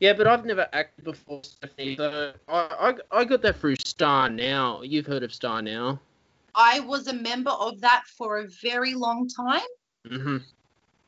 Yeah, 0.00 0.12
but 0.12 0.26
I've 0.26 0.44
never 0.44 0.68
acted 0.72 1.04
before, 1.04 1.42
Stephanie. 1.42 1.96
So 1.96 2.32
I, 2.48 2.94
I, 3.12 3.20
I 3.20 3.24
got 3.24 3.40
that 3.42 3.56
through 3.56 3.76
Star 3.76 4.28
Now. 4.28 4.82
You've 4.82 5.06
heard 5.06 5.22
of 5.22 5.32
Star 5.32 5.62
Now? 5.62 5.98
I 6.54 6.80
was 6.80 7.08
a 7.08 7.14
member 7.14 7.50
of 7.50 7.80
that 7.80 8.02
for 8.06 8.38
a 8.38 8.48
very 8.62 8.94
long 8.94 9.26
time. 9.28 9.66
Mm-hmm. 10.06 10.36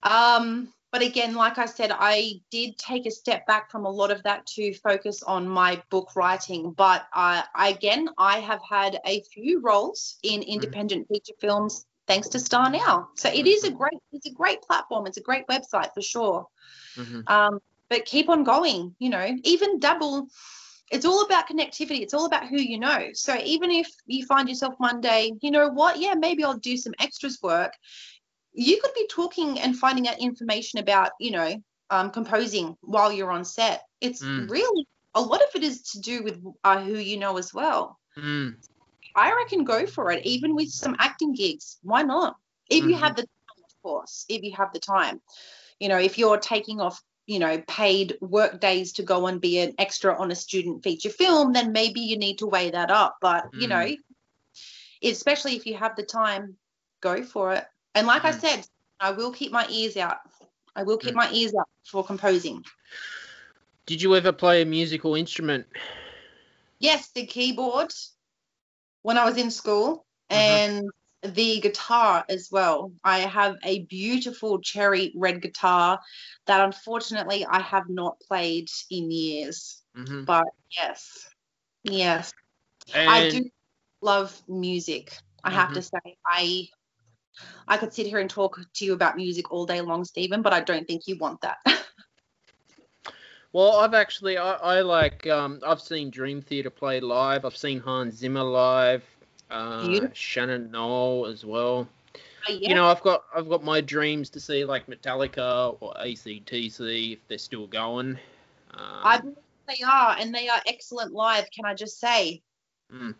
Um, 0.05 0.73
but 0.99 1.07
again, 1.07 1.37
like 1.37 1.59
I 1.59 1.67
said, 1.67 1.93
I 1.95 2.41
did 2.51 2.77
take 2.77 3.07
a 3.07 3.11
step 3.13 3.47
back 3.47 3.71
from 3.71 3.85
a 3.85 3.89
lot 3.89 4.11
of 4.11 4.21
that 4.25 4.45
to 4.47 4.75
focus 4.75 5.23
on 5.23 5.49
my 5.49 5.81
book 5.91 6.17
writing. 6.17 6.73
But 6.73 7.07
I, 7.15 7.45
I 7.55 7.69
again, 7.69 8.09
I 8.19 8.41
have 8.41 8.61
had 8.69 8.99
a 9.07 9.23
few 9.33 9.61
roles 9.61 10.17
in 10.25 10.43
independent 10.43 11.05
mm-hmm. 11.05 11.15
feature 11.15 11.35
films 11.41 11.87
thanks 12.09 12.29
to 12.31 12.41
Star 12.41 12.69
Now. 12.69 13.11
So 13.15 13.29
it 13.29 13.47
is 13.47 13.63
a 13.63 13.71
great, 13.71 14.01
it's 14.11 14.27
a 14.27 14.33
great 14.33 14.61
platform. 14.63 15.07
It's 15.07 15.19
a 15.19 15.23
great 15.23 15.47
website 15.47 15.95
for 15.95 16.03
sure. 16.03 16.49
Mm-hmm. 16.97 17.21
Um, 17.29 17.61
but 17.89 18.05
keep 18.05 18.29
on 18.29 18.43
going. 18.43 18.97
You 18.99 19.11
know, 19.11 19.37
even 19.45 19.79
double. 19.79 20.27
It's 20.91 21.05
all 21.05 21.25
about 21.25 21.49
connectivity. 21.49 22.01
It's 22.01 22.15
all 22.15 22.27
about 22.27 22.49
who 22.49 22.59
you 22.59 22.81
know. 22.81 23.11
So 23.13 23.39
even 23.45 23.71
if 23.71 23.87
you 24.07 24.27
find 24.27 24.49
yourself 24.49 24.75
one 24.79 25.01
day, 25.01 25.33
you 25.43 25.53
know 25.53 25.69
what? 25.69 26.01
Yeah, 26.01 26.15
maybe 26.15 26.43
I'll 26.43 26.57
do 26.57 26.77
some 26.77 26.95
extras 26.99 27.39
work 27.41 27.75
you 28.59 28.81
could 28.81 28.93
be 28.95 29.07
talking 29.09 29.61
and 29.61 29.79
finding 29.79 30.09
out 30.09 30.19
information 30.19 30.81
about, 30.81 31.13
you 31.21 31.31
know, 31.31 31.63
um, 31.91 32.11
composing 32.11 32.77
while 32.81 33.13
you're 33.13 33.31
on 33.31 33.45
set. 33.45 33.85
It's 34.01 34.23
mm. 34.23 34.51
really 34.51 34.87
a 35.15 35.21
lot 35.21 35.41
of 35.41 35.49
it 35.55 35.63
is 35.63 35.83
to 35.93 36.01
do 36.01 36.25
with 36.25 36.43
uh, 36.65 36.81
who 36.81 36.99
you 36.99 37.19
know 37.19 37.39
as 37.39 37.55
well. 37.55 37.99
Mm. 38.17 38.57
I 39.15 39.33
reckon 39.33 39.63
go 39.63 39.87
for 39.87 40.11
it, 40.11 40.27
even 40.27 40.57
with 40.57 40.71
some 40.71 40.97
acting 40.99 41.35
gigs. 41.35 41.79
Why 41.83 42.03
not? 42.03 42.37
If 42.69 42.81
mm-hmm. 42.81 42.91
you 42.91 42.97
have 42.97 43.13
mm-hmm. 43.13 43.21
the 43.21 43.23
time, 43.23 43.65
of 43.65 43.83
course, 43.83 44.25
if 44.29 44.43
you 44.43 44.53
have 44.57 44.73
the 44.73 44.81
time. 44.81 45.21
You 45.79 45.89
know, 45.89 45.99
if 45.99 46.19
you're 46.19 46.39
taking 46.39 46.81
off, 46.81 47.01
you 47.27 47.39
know, 47.39 47.63
paid 47.69 48.17
work 48.21 48.61
days 48.61 48.93
to 48.95 49.05
go 49.05 49.29
and 49.29 49.41
be 49.41 49.61
an 49.61 49.75
extra 49.79 50.21
on 50.21 50.33
a 50.33 50.35
student 50.35 50.83
feature 50.83 51.11
film, 51.11 51.53
then 51.53 51.71
maybe 51.71 52.01
you 52.01 52.19
need 52.19 52.39
to 52.39 52.47
weigh 52.47 52.71
that 52.71 52.91
up. 52.91 53.19
But, 53.21 53.53
mm. 53.53 53.61
you 53.61 53.69
know, 53.69 53.89
especially 55.03 55.55
if 55.55 55.65
you 55.65 55.77
have 55.77 55.95
the 55.95 56.03
time, 56.03 56.57
go 57.01 57.23
for 57.23 57.53
it. 57.53 57.65
And 57.95 58.07
like 58.07 58.23
mm. 58.23 58.29
I 58.29 58.33
said, 58.33 58.67
I 59.01 59.13
will 59.13 59.33
keep 59.33 59.53
my 59.53 59.67
ears 59.69 59.97
out. 59.97 60.19
I 60.75 60.83
will 60.83 60.99
keep 60.99 61.13
mm. 61.13 61.17
my 61.17 61.31
ears 61.33 61.55
out 61.59 61.69
for 61.85 62.05
composing. 62.05 62.65
Did 63.87 64.03
you 64.03 64.15
ever 64.15 64.33
play 64.33 64.63
a 64.63 64.67
musical 64.67 65.15
instrument? 65.15 65.67
Yes, 66.79 67.11
the 67.11 67.27
keyboard 67.27 67.93
when 69.03 69.19
I 69.19 69.25
was 69.25 69.37
in 69.37 69.51
school 69.51 70.05
uh-huh. 70.31 70.41
and 70.41 70.91
the 71.23 71.61
guitar 71.61 72.25
as 72.29 72.49
well. 72.51 72.93
I 73.03 73.21
have 73.21 73.57
a 73.65 73.85
beautiful 73.85 74.61
cherry 74.61 75.13
red 75.17 75.43
guitar 75.43 75.99
that 76.47 76.61
unfortunately 76.61 77.45
I 77.47 77.61
have 77.61 77.89
not 77.89 78.21
played 78.21 78.69
in 78.91 79.11
years. 79.11 79.83
Mm-hmm. 79.97 80.25
But 80.25 80.47
yes, 80.71 81.29
yes. 81.83 82.33
And... 82.95 83.11
I 83.11 83.31
do 83.31 83.51
love 84.01 84.41
music. 84.49 85.17
I 85.43 85.49
mm-hmm. 85.49 85.59
have 85.59 85.73
to 85.75 85.83
say, 85.83 86.17
I 86.25 86.69
I 87.67 87.77
could 87.77 87.93
sit 87.93 88.07
here 88.07 88.19
and 88.19 88.31
talk 88.31 88.59
to 88.75 88.85
you 88.85 88.93
about 88.93 89.17
music 89.17 89.53
all 89.53 89.67
day 89.67 89.81
long, 89.81 90.05
Stephen, 90.05 90.43
but 90.43 90.53
I 90.53 90.61
don't 90.61 90.87
think 90.87 91.07
you 91.07 91.17
want 91.19 91.41
that. 91.43 91.59
well, 93.53 93.77
I've 93.77 93.95
actually 93.95 94.39
I, 94.39 94.53
I 94.55 94.81
like 94.81 95.27
um, 95.27 95.61
I've 95.67 95.81
seen 95.81 96.11
Dream 96.11 96.41
Theater 96.41 96.71
play 96.71 97.01
live. 97.01 97.45
I've 97.45 97.57
seen 97.57 97.81
Hans 97.81 98.17
Zimmer 98.17 98.43
live. 98.43 99.05
Uh, 99.51 100.09
Shannon 100.13 100.71
Noll 100.71 101.27
as 101.27 101.45
well. 101.45 101.89
Uh, 102.49 102.53
yeah. 102.53 102.71
You 102.71 102.75
know, 102.75 102.87
I've 102.87 103.03
got 103.03 103.25
I've 103.35 103.49
got 103.49 103.65
my 103.65 103.81
dreams 103.81 104.31
to 104.31 104.41
see 104.41 104.65
like 104.65 104.87
Metallica 104.87 105.77
or 105.81 105.95
ACDC 105.95 107.15
if 107.15 107.29
they're 107.29 107.39
still 107.39 107.67
going. 107.67 108.19
Um, 108.75 109.01
I 109.03 109.19
believe 109.19 109.37
they 109.67 109.85
are, 109.85 110.17
and 110.19 110.35
they 110.35 110.49
are 110.49 110.61
excellent 110.67 111.13
live. 111.13 111.51
Can 111.51 111.65
I 111.65 111.75
just 111.75 112.01
say? 112.01 112.43
Mm. 112.93 113.15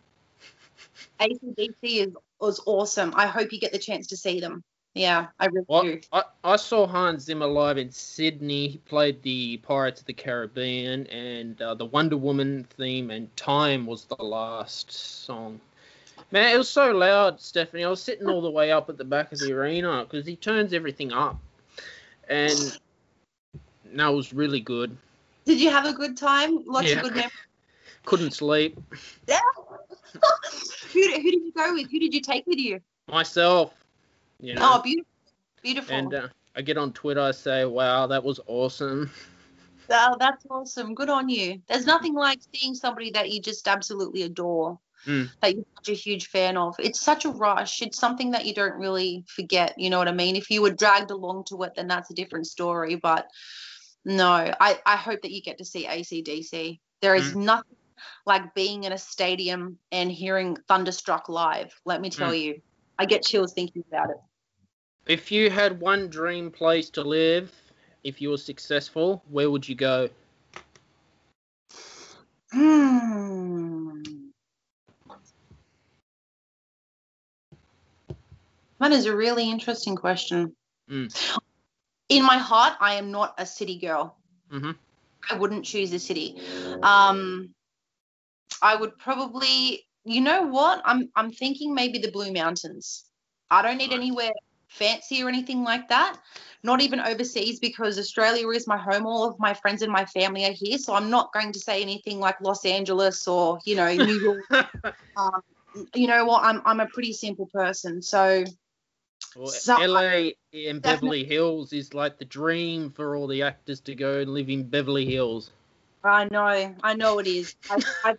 ACDC 1.19 1.75
is 1.81 2.13
was 2.39 2.61
awesome. 2.65 3.13
I 3.15 3.27
hope 3.27 3.51
you 3.51 3.59
get 3.59 3.71
the 3.71 3.79
chance 3.79 4.07
to 4.07 4.17
see 4.17 4.39
them. 4.39 4.63
Yeah, 4.95 5.27
I 5.39 5.45
really 5.45 5.65
well, 5.67 5.83
do. 5.83 6.01
I, 6.11 6.23
I 6.43 6.55
saw 6.55 6.87
Hans 6.87 7.23
Zimmer 7.23 7.45
live 7.45 7.77
in 7.77 7.91
Sydney. 7.91 8.67
He 8.69 8.77
played 8.79 9.21
the 9.21 9.57
Pirates 9.57 10.01
of 10.01 10.07
the 10.07 10.13
Caribbean 10.13 11.05
and 11.07 11.61
uh, 11.61 11.75
the 11.75 11.85
Wonder 11.85 12.17
Woman 12.17 12.65
theme, 12.75 13.11
and 13.11 13.33
Time 13.37 13.85
was 13.85 14.05
the 14.05 14.23
last 14.23 14.91
song. 14.91 15.59
Man, 16.31 16.53
it 16.53 16.57
was 16.57 16.69
so 16.69 16.91
loud, 16.91 17.39
Stephanie. 17.39 17.83
I 17.83 17.89
was 17.89 18.01
sitting 18.01 18.27
all 18.27 18.41
the 18.41 18.49
way 18.49 18.71
up 18.71 18.89
at 18.89 18.97
the 18.97 19.03
back 19.03 19.31
of 19.31 19.39
the 19.39 19.53
arena 19.53 20.05
because 20.09 20.25
he 20.25 20.35
turns 20.35 20.73
everything 20.73 21.13
up, 21.13 21.39
and 22.27 22.77
that 23.93 24.07
was 24.07 24.33
really 24.33 24.59
good. 24.59 24.97
Did 25.45 25.59
you 25.59 25.69
have 25.69 25.85
a 25.85 25.93
good 25.93 26.17
time? 26.17 26.63
Lots 26.65 26.89
yeah. 26.89 26.95
of 26.97 27.03
good 27.03 27.15
memories. 27.15 27.31
Couldn't 28.05 28.31
sleep. 28.31 28.79
Yeah. 29.27 29.39
who, 30.93 31.01
who 31.01 31.31
did 31.31 31.43
you 31.43 31.51
go 31.55 31.73
with? 31.73 31.91
Who 31.91 31.99
did 31.99 32.13
you 32.13 32.21
take 32.21 32.45
with 32.47 32.59
you? 32.59 32.79
Myself. 33.09 33.73
You 34.39 34.55
know. 34.55 34.61
Oh, 34.75 34.81
beautiful. 34.81 35.09
Beautiful. 35.61 35.95
And 35.95 36.13
uh, 36.13 36.27
I 36.55 36.61
get 36.61 36.77
on 36.77 36.93
Twitter, 36.93 37.21
I 37.21 37.31
say, 37.31 37.65
wow, 37.65 38.07
that 38.07 38.23
was 38.23 38.39
awesome. 38.47 39.09
Oh, 39.91 40.15
that's 40.19 40.45
awesome. 40.51 40.93
Good 40.93 41.09
on 41.09 41.29
you. 41.29 41.63
There's 41.67 41.87
nothing 41.87 42.13
like 42.13 42.41
seeing 42.53 42.75
somebody 42.75 43.09
that 43.09 43.31
you 43.31 43.41
just 43.41 43.67
absolutely 43.67 44.21
adore, 44.21 44.77
mm. 45.07 45.27
that 45.41 45.55
you're 45.55 45.65
such 45.77 45.89
a 45.89 45.93
huge 45.93 46.27
fan 46.27 46.57
of. 46.57 46.75
It's 46.77 47.01
such 47.01 47.25
a 47.25 47.29
rush. 47.29 47.81
It's 47.81 47.97
something 47.97 48.29
that 48.31 48.45
you 48.45 48.53
don't 48.53 48.75
really 48.75 49.25
forget. 49.27 49.73
You 49.79 49.89
know 49.89 49.97
what 49.97 50.07
I 50.07 50.11
mean? 50.11 50.35
If 50.35 50.51
you 50.51 50.61
were 50.61 50.69
dragged 50.69 51.09
along 51.09 51.45
to 51.45 51.63
it, 51.63 51.73
then 51.75 51.87
that's 51.87 52.11
a 52.11 52.13
different 52.13 52.45
story. 52.45 52.97
But 52.97 53.29
no, 54.05 54.53
I, 54.59 54.79
I 54.85 54.95
hope 54.95 55.23
that 55.23 55.31
you 55.31 55.41
get 55.41 55.57
to 55.57 55.65
see 55.65 55.87
ACDC. 55.87 56.79
There 57.01 57.15
is 57.15 57.33
mm. 57.33 57.37
nothing 57.37 57.77
like 58.25 58.53
being 58.53 58.83
in 58.83 58.91
a 58.91 58.97
stadium 58.97 59.77
and 59.91 60.11
hearing 60.11 60.57
Thunderstruck 60.67 61.29
live. 61.29 61.73
Let 61.85 62.01
me 62.01 62.09
tell 62.09 62.31
mm. 62.31 62.41
you, 62.41 62.61
I 62.97 63.05
get 63.05 63.23
chills 63.23 63.53
thinking 63.53 63.83
about 63.91 64.09
it. 64.11 64.17
If 65.05 65.31
you 65.31 65.49
had 65.49 65.79
one 65.79 66.09
dream 66.09 66.51
place 66.51 66.89
to 66.91 67.01
live, 67.01 67.53
if 68.03 68.21
you 68.21 68.29
were 68.29 68.37
successful, 68.37 69.23
where 69.29 69.49
would 69.49 69.67
you 69.67 69.75
go? 69.75 70.09
Hmm. 72.51 74.01
That 78.79 78.91
is 78.91 79.05
a 79.05 79.15
really 79.15 79.49
interesting 79.49 79.95
question. 79.95 80.55
Mm. 80.89 81.39
In 82.07 82.23
my 82.23 82.37
heart, 82.37 82.73
I 82.79 82.95
am 82.95 83.11
not 83.11 83.35
a 83.37 83.45
city 83.45 83.77
girl. 83.77 84.17
Mm-hmm. 84.51 84.71
I 85.29 85.37
wouldn't 85.37 85.65
choose 85.65 85.93
a 85.93 85.99
city. 85.99 86.41
Um, 86.81 87.53
I 88.61 88.75
would 88.75 88.97
probably, 88.97 89.87
you 90.03 90.21
know 90.21 90.43
what? 90.43 90.81
I'm 90.85 91.09
I'm 91.15 91.31
thinking 91.31 91.73
maybe 91.73 91.99
the 91.99 92.11
Blue 92.11 92.31
Mountains. 92.31 93.05
I 93.51 93.61
don't 93.61 93.77
need 93.77 93.93
anywhere 93.93 94.31
fancy 94.69 95.23
or 95.23 95.27
anything 95.27 95.63
like 95.63 95.89
that. 95.89 96.17
Not 96.63 96.81
even 96.81 96.99
overseas 96.99 97.59
because 97.59 97.97
Australia 97.97 98.47
is 98.49 98.67
my 98.67 98.77
home. 98.77 99.05
All 99.05 99.27
of 99.27 99.39
my 99.39 99.53
friends 99.53 99.81
and 99.81 99.91
my 99.91 100.05
family 100.05 100.45
are 100.45 100.53
here, 100.53 100.77
so 100.77 100.93
I'm 100.93 101.09
not 101.09 101.33
going 101.33 101.51
to 101.53 101.59
say 101.59 101.81
anything 101.81 102.19
like 102.19 102.39
Los 102.41 102.65
Angeles 102.65 103.27
or 103.27 103.59
you 103.65 103.75
know 103.75 103.91
New 103.93 104.19
York. 104.51 104.67
um, 105.15 105.41
you 105.95 106.07
know 106.07 106.25
what? 106.25 106.43
I'm 106.43 106.61
I'm 106.65 106.79
a 106.79 106.87
pretty 106.87 107.13
simple 107.13 107.47
person, 107.47 108.01
so. 108.01 108.43
Well, 109.35 109.47
so, 109.47 109.75
LA 109.75 110.31
and 110.53 110.81
Beverly 110.81 111.23
Hills 111.23 111.71
is 111.71 111.93
like 111.93 112.17
the 112.17 112.25
dream 112.25 112.89
for 112.89 113.15
all 113.15 113.27
the 113.27 113.43
actors 113.43 113.79
to 113.81 113.93
go 113.93 114.21
and 114.21 114.33
live 114.33 114.49
in 114.49 114.67
Beverly 114.67 115.05
Hills. 115.05 115.51
I 116.03 116.27
know, 116.31 116.75
I 116.81 116.93
know 116.95 117.19
it 117.19 117.27
is. 117.27 117.55
I, 117.69 117.77
I've, 118.05 118.17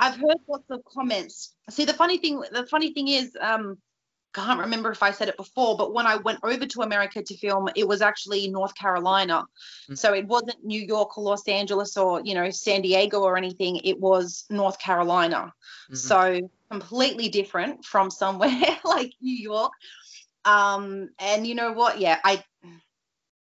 I've 0.00 0.16
heard 0.16 0.38
lots 0.48 0.70
of 0.70 0.80
comments. 0.84 1.54
See, 1.68 1.84
the 1.84 1.94
funny 1.94 2.18
thing, 2.18 2.42
the 2.52 2.66
funny 2.66 2.92
thing 2.92 3.08
is, 3.08 3.36
um, 3.40 3.78
can't 4.32 4.60
remember 4.60 4.90
if 4.92 5.02
I 5.02 5.10
said 5.10 5.28
it 5.28 5.36
before, 5.36 5.76
but 5.76 5.92
when 5.92 6.06
I 6.06 6.16
went 6.16 6.38
over 6.42 6.64
to 6.64 6.82
America 6.82 7.22
to 7.22 7.36
film, 7.36 7.68
it 7.74 7.86
was 7.86 8.00
actually 8.00 8.48
North 8.48 8.74
Carolina. 8.74 9.44
Mm-hmm. 9.84 9.94
So 9.94 10.14
it 10.14 10.26
wasn't 10.26 10.64
New 10.64 10.80
York 10.80 11.18
or 11.18 11.24
Los 11.24 11.46
Angeles 11.48 11.96
or, 11.96 12.20
you 12.20 12.34
know, 12.34 12.50
San 12.50 12.82
Diego 12.82 13.20
or 13.20 13.36
anything. 13.36 13.80
It 13.82 13.98
was 13.98 14.44
North 14.48 14.78
Carolina. 14.78 15.52
Mm-hmm. 15.86 15.94
So 15.96 16.50
completely 16.70 17.28
different 17.28 17.84
from 17.84 18.10
somewhere 18.10 18.78
like 18.84 19.12
New 19.20 19.34
York. 19.34 19.72
Um, 20.44 21.10
and 21.18 21.46
you 21.46 21.54
know 21.54 21.72
what? 21.72 21.98
Yeah, 21.98 22.18
I 22.24 22.42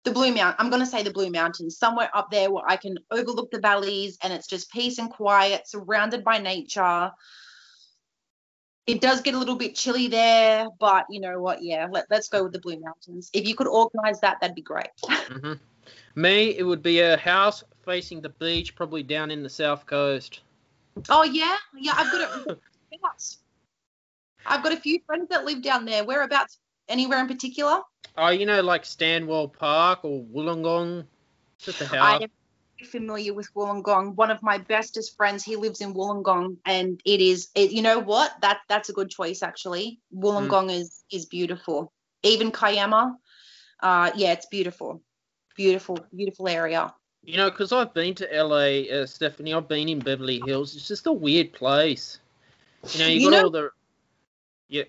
the 0.03 0.11
Blue 0.11 0.33
Mountain. 0.33 0.55
I'm 0.57 0.69
going 0.69 0.81
to 0.81 0.89
say 0.89 1.03
the 1.03 1.11
Blue 1.11 1.29
Mountains, 1.29 1.77
somewhere 1.77 2.09
up 2.13 2.31
there 2.31 2.51
where 2.51 2.63
I 2.67 2.75
can 2.75 2.97
overlook 3.11 3.51
the 3.51 3.59
valleys 3.59 4.17
and 4.23 4.33
it's 4.33 4.47
just 4.47 4.71
peace 4.71 4.97
and 4.97 5.09
quiet, 5.09 5.67
surrounded 5.67 6.23
by 6.23 6.39
nature. 6.39 7.11
It 8.87 8.99
does 8.99 9.21
get 9.21 9.35
a 9.35 9.37
little 9.37 9.55
bit 9.55 9.75
chilly 9.75 10.07
there, 10.07 10.67
but 10.79 11.05
you 11.09 11.19
know 11.19 11.39
what? 11.39 11.63
Yeah, 11.63 11.87
let, 11.91 12.11
us 12.11 12.29
go 12.29 12.43
with 12.43 12.53
the 12.53 12.59
Blue 12.59 12.79
Mountains. 12.79 13.29
If 13.33 13.47
you 13.47 13.55
could 13.55 13.67
organize 13.67 14.19
that, 14.21 14.37
that'd 14.41 14.55
be 14.55 14.61
great. 14.61 14.89
mm-hmm. 15.05 15.53
Me, 16.15 16.57
it 16.57 16.63
would 16.63 16.81
be 16.81 16.99
a 16.99 17.17
house 17.17 17.63
facing 17.85 18.21
the 18.21 18.29
beach, 18.29 18.75
probably 18.75 19.03
down 19.03 19.31
in 19.31 19.43
the 19.43 19.49
south 19.49 19.85
coast. 19.85 20.41
Oh 21.09 21.23
yeah, 21.23 21.57
yeah. 21.77 21.93
I've 21.95 22.11
got 22.11 22.21
a 22.21 22.57
house. 23.03 23.37
I've 24.45 24.63
got 24.63 24.73
a 24.73 24.77
few 24.77 24.99
friends 25.05 25.29
that 25.29 25.45
live 25.45 25.61
down 25.61 25.85
there. 25.85 26.03
Whereabouts? 26.03 26.59
Anywhere 26.89 27.19
in 27.19 27.27
particular? 27.27 27.81
Oh, 28.17 28.29
you 28.29 28.45
know, 28.45 28.61
like 28.61 28.85
Stanwell 28.85 29.47
Park 29.47 29.99
or 30.03 30.23
Wollongong? 30.23 31.05
Just 31.59 31.81
a 31.81 31.85
house. 31.85 32.21
I 32.21 32.23
am 32.23 32.29
familiar 32.87 33.33
with 33.33 33.53
Wollongong. 33.53 34.15
One 34.15 34.31
of 34.31 34.41
my 34.41 34.57
bestest 34.57 35.15
friends, 35.15 35.43
he 35.43 35.55
lives 35.55 35.81
in 35.81 35.93
Wollongong, 35.93 36.57
and 36.65 36.99
it 37.05 37.21
is. 37.21 37.49
It, 37.55 37.71
you 37.71 37.81
know 37.81 37.99
what? 37.99 38.33
That 38.41 38.59
that's 38.67 38.89
a 38.89 38.93
good 38.93 39.09
choice 39.09 39.43
actually. 39.43 39.99
Wollongong 40.15 40.69
mm. 40.69 40.79
is 40.79 41.03
is 41.11 41.25
beautiful. 41.25 41.91
Even 42.23 42.51
Kiama, 42.51 43.17
Uh, 43.81 44.11
yeah, 44.15 44.33
it's 44.33 44.45
beautiful, 44.45 45.01
beautiful, 45.55 45.97
beautiful 46.13 46.47
area. 46.47 46.93
You 47.23 47.37
know, 47.37 47.49
because 47.49 47.71
I've 47.71 47.93
been 47.93 48.15
to 48.15 48.27
LA, 48.31 48.89
uh, 48.91 49.05
Stephanie. 49.05 49.53
I've 49.53 49.67
been 49.67 49.89
in 49.89 49.99
Beverly 49.99 50.41
Hills. 50.45 50.75
It's 50.75 50.87
just 50.87 51.07
a 51.07 51.11
weird 51.11 51.53
place. 51.53 52.19
You 52.93 52.99
know, 52.99 53.07
you, 53.07 53.19
You 53.21 53.29
got 53.29 53.37
know- 53.37 53.43
all 53.43 53.49
the. 53.51 53.69
Yeah. 54.69 54.83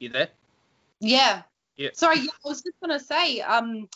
You 0.00 0.08
there? 0.08 0.28
Yeah. 1.00 1.42
Yeah. 1.80 1.88
Sorry, 1.94 2.18
yeah, 2.18 2.30
I 2.44 2.48
was 2.48 2.60
just 2.60 2.78
gonna 2.82 3.00
say, 3.00 3.40
um, 3.40 3.88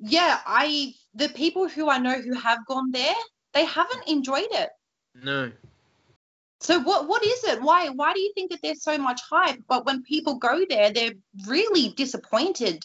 yeah, 0.00 0.40
I 0.44 0.92
the 1.14 1.28
people 1.28 1.68
who 1.68 1.88
I 1.88 1.98
know 1.98 2.20
who 2.20 2.34
have 2.34 2.66
gone 2.66 2.90
there, 2.90 3.14
they 3.54 3.64
haven't 3.64 4.08
enjoyed 4.08 4.50
it. 4.50 4.70
No. 5.14 5.52
So 6.58 6.80
what 6.80 7.06
what 7.06 7.24
is 7.24 7.44
it? 7.44 7.62
Why 7.62 7.90
why 7.90 8.12
do 8.12 8.20
you 8.20 8.32
think 8.34 8.50
that 8.50 8.58
there's 8.60 8.82
so 8.82 8.98
much 8.98 9.20
hype? 9.30 9.60
But 9.68 9.86
when 9.86 10.02
people 10.02 10.34
go 10.38 10.64
there, 10.68 10.90
they're 10.90 11.12
really 11.46 11.90
disappointed. 11.90 12.84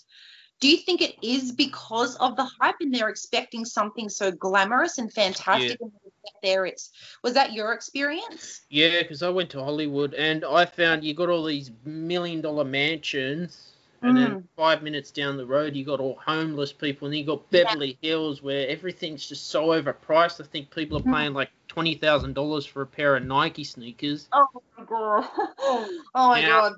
Do 0.59 0.69
you 0.69 0.77
think 0.77 1.01
it 1.01 1.15
is 1.23 1.51
because 1.51 2.15
of 2.17 2.35
the 2.35 2.47
hype 2.59 2.75
and 2.79 2.93
they're 2.93 3.09
expecting 3.09 3.65
something 3.65 4.07
so 4.07 4.31
glamorous 4.31 4.99
and 4.99 5.11
fantastic? 5.11 5.79
And 5.81 5.91
when 5.91 6.01
they 6.03 6.11
get 6.25 6.33
there, 6.43 6.67
it's 6.67 6.91
was 7.23 7.33
that 7.33 7.53
your 7.53 7.73
experience? 7.73 8.61
Yeah, 8.69 9.01
because 9.01 9.23
I 9.23 9.29
went 9.29 9.49
to 9.51 9.63
Hollywood 9.63 10.13
and 10.13 10.45
I 10.45 10.65
found 10.65 11.03
you 11.03 11.15
got 11.15 11.29
all 11.29 11.45
these 11.45 11.71
million 11.85 12.41
dollar 12.41 12.65
mansions, 12.65 13.76
and 14.01 14.15
then 14.17 14.47
five 14.55 14.83
minutes 14.83 15.11
down 15.11 15.37
the 15.37 15.45
road 15.45 15.75
you 15.75 15.83
got 15.85 15.99
all 15.99 16.17
homeless 16.25 16.71
people, 16.71 17.07
and 17.07 17.13
then 17.13 17.19
you 17.19 17.25
got 17.25 17.49
Beverly 17.51 17.97
Hills 18.01 18.41
where 18.41 18.67
everything's 18.67 19.27
just 19.27 19.47
so 19.49 19.67
overpriced. 19.67 20.39
I 20.41 20.45
think 20.45 20.69
people 20.73 20.97
are 20.97 21.01
Mm. 21.01 21.13
paying 21.13 21.33
like 21.33 21.49
twenty 21.67 21.95
thousand 21.95 22.33
dollars 22.33 22.65
for 22.65 22.81
a 22.81 22.87
pair 22.87 23.15
of 23.15 23.23
Nike 23.25 23.63
sneakers. 23.63 24.27
Oh 24.31 24.47
my 24.77 24.83
god! 24.83 25.27
Oh 26.15 26.29
my 26.29 26.41
Yeah. 26.41 26.61
god! 26.61 26.73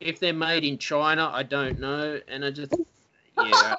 If 0.00 0.20
they're 0.20 0.32
made 0.34 0.64
in 0.64 0.78
China, 0.78 1.30
I 1.32 1.42
don't 1.42 1.78
know, 1.78 2.20
and 2.28 2.44
I 2.44 2.50
just 2.50 2.74
yeah. 3.38 3.74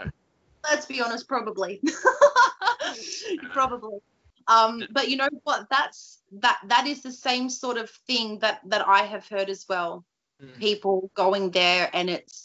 Let's 0.70 0.86
be 0.86 1.02
honest, 1.02 1.28
probably. 1.28 1.82
probably. 3.54 4.00
Um, 4.48 4.84
but 4.92 5.10
you 5.10 5.18
know 5.18 5.28
what? 5.44 5.68
That's 5.70 6.22
that 6.40 6.60
that 6.68 6.88
is 6.88 7.02
the 7.02 7.12
same 7.12 7.50
sort 7.50 7.78
of 7.78 7.90
thing 8.08 8.40
that 8.40 8.62
that 8.66 8.88
I 8.88 9.04
have 9.04 9.28
heard 9.28 9.50
as 9.50 9.66
well. 9.68 10.06
Mm. 10.42 10.60
People 10.60 11.12
going 11.16 11.52
there 11.52 11.90
and 11.94 12.10
it's 12.10 12.45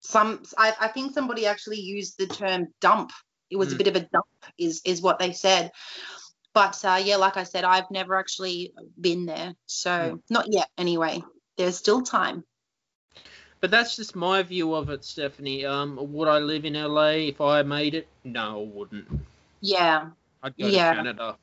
some 0.00 0.42
I, 0.56 0.74
I 0.80 0.88
think 0.88 1.14
somebody 1.14 1.46
actually 1.46 1.80
used 1.80 2.18
the 2.18 2.26
term 2.26 2.68
dump. 2.80 3.12
It 3.50 3.56
was 3.56 3.72
a 3.72 3.74
Mm. 3.74 3.78
bit 3.78 3.86
of 3.88 3.96
a 3.96 4.00
dump, 4.00 4.26
is 4.58 4.80
is 4.84 5.02
what 5.02 5.18
they 5.18 5.32
said. 5.32 5.72
But 6.54 6.84
uh, 6.84 7.00
yeah, 7.02 7.16
like 7.16 7.36
I 7.36 7.44
said, 7.44 7.64
I've 7.64 7.90
never 7.90 8.16
actually 8.16 8.72
been 9.00 9.26
there, 9.26 9.54
so 9.66 9.90
Mm. 9.90 10.22
not 10.30 10.46
yet. 10.52 10.68
Anyway, 10.78 11.22
there's 11.56 11.76
still 11.76 12.02
time. 12.02 12.44
But 13.60 13.70
that's 13.70 13.94
just 13.94 14.16
my 14.16 14.42
view 14.42 14.74
of 14.74 14.88
it, 14.88 15.04
Stephanie. 15.04 15.66
Um, 15.66 15.98
would 16.12 16.28
I 16.28 16.38
live 16.38 16.64
in 16.64 16.74
LA 16.74 17.28
if 17.28 17.40
I 17.40 17.62
made 17.62 17.94
it? 17.94 18.08
No, 18.24 18.62
I 18.62 18.64
wouldn't. 18.64 19.06
Yeah, 19.60 20.10
I'd 20.42 20.56
go 20.56 20.66
Yeah. 20.70 20.90
to 20.90 20.96
Canada. 20.96 21.36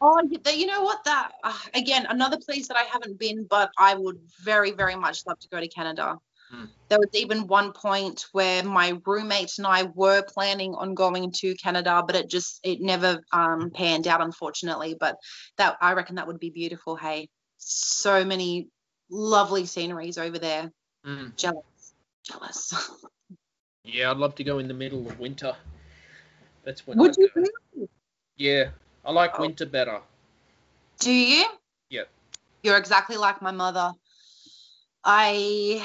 Oh, 0.00 0.20
you 0.28 0.38
you 0.52 0.66
know 0.66 0.82
what? 0.82 1.02
That 1.04 1.32
uh, 1.44 1.58
again, 1.74 2.06
another 2.10 2.36
place 2.38 2.68
that 2.68 2.76
I 2.76 2.82
haven't 2.82 3.18
been, 3.18 3.44
but 3.48 3.70
I 3.78 3.94
would 3.94 4.20
very, 4.44 4.72
very 4.72 4.96
much 4.96 5.24
love 5.26 5.38
to 5.38 5.48
go 5.48 5.60
to 5.60 5.68
Canada. 5.68 6.18
Hmm. 6.52 6.64
There 6.88 6.98
was 6.98 7.08
even 7.14 7.46
one 7.46 7.72
point 7.72 8.26
where 8.32 8.62
my 8.62 9.00
roommate 9.06 9.52
and 9.56 9.66
I 9.66 9.84
were 9.84 10.22
planning 10.22 10.74
on 10.74 10.94
going 10.94 11.32
to 11.38 11.54
Canada, 11.54 12.02
but 12.06 12.14
it 12.14 12.28
just 12.28 12.60
it 12.62 12.80
never 12.82 13.20
um, 13.32 13.70
panned 13.70 14.06
out, 14.06 14.20
unfortunately. 14.20 14.94
But 14.98 15.16
that 15.56 15.78
I 15.80 15.94
reckon 15.94 16.16
that 16.16 16.26
would 16.26 16.38
be 16.38 16.50
beautiful. 16.50 16.96
Hey, 16.96 17.30
so 17.56 18.24
many 18.24 18.68
lovely 19.10 19.64
sceneries 19.64 20.18
over 20.18 20.38
there. 20.38 20.70
Mm. 21.06 21.34
Jealous, 21.36 21.94
jealous. 22.24 22.74
Yeah, 23.84 24.12
I'd 24.12 24.16
love 24.18 24.36
to 24.36 24.44
go 24.44 24.58
in 24.58 24.68
the 24.68 24.74
middle 24.74 25.04
of 25.08 25.18
winter. 25.18 25.56
That's 26.62 26.86
when 26.86 26.98
would 26.98 27.10
I'd 27.10 27.16
you? 27.18 27.30
go. 27.34 27.88
Yeah, 28.36 28.68
I 29.04 29.10
like 29.10 29.36
Oh. 29.36 29.42
winter 29.42 29.66
better. 29.66 30.00
Do 31.00 31.10
you? 31.10 31.44
Yep. 31.90 32.08
You're 32.62 32.76
exactly 32.76 33.16
like 33.16 33.42
my 33.42 33.50
mother. 33.50 33.90
I 35.02 35.84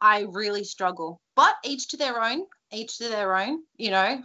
I 0.00 0.26
really 0.28 0.64
struggle. 0.64 1.20
But 1.36 1.54
each 1.64 1.88
to 1.88 1.96
their 1.96 2.22
own, 2.22 2.46
each 2.72 2.98
to 2.98 3.08
their 3.08 3.36
own, 3.36 3.62
you 3.76 3.90
know. 3.90 4.22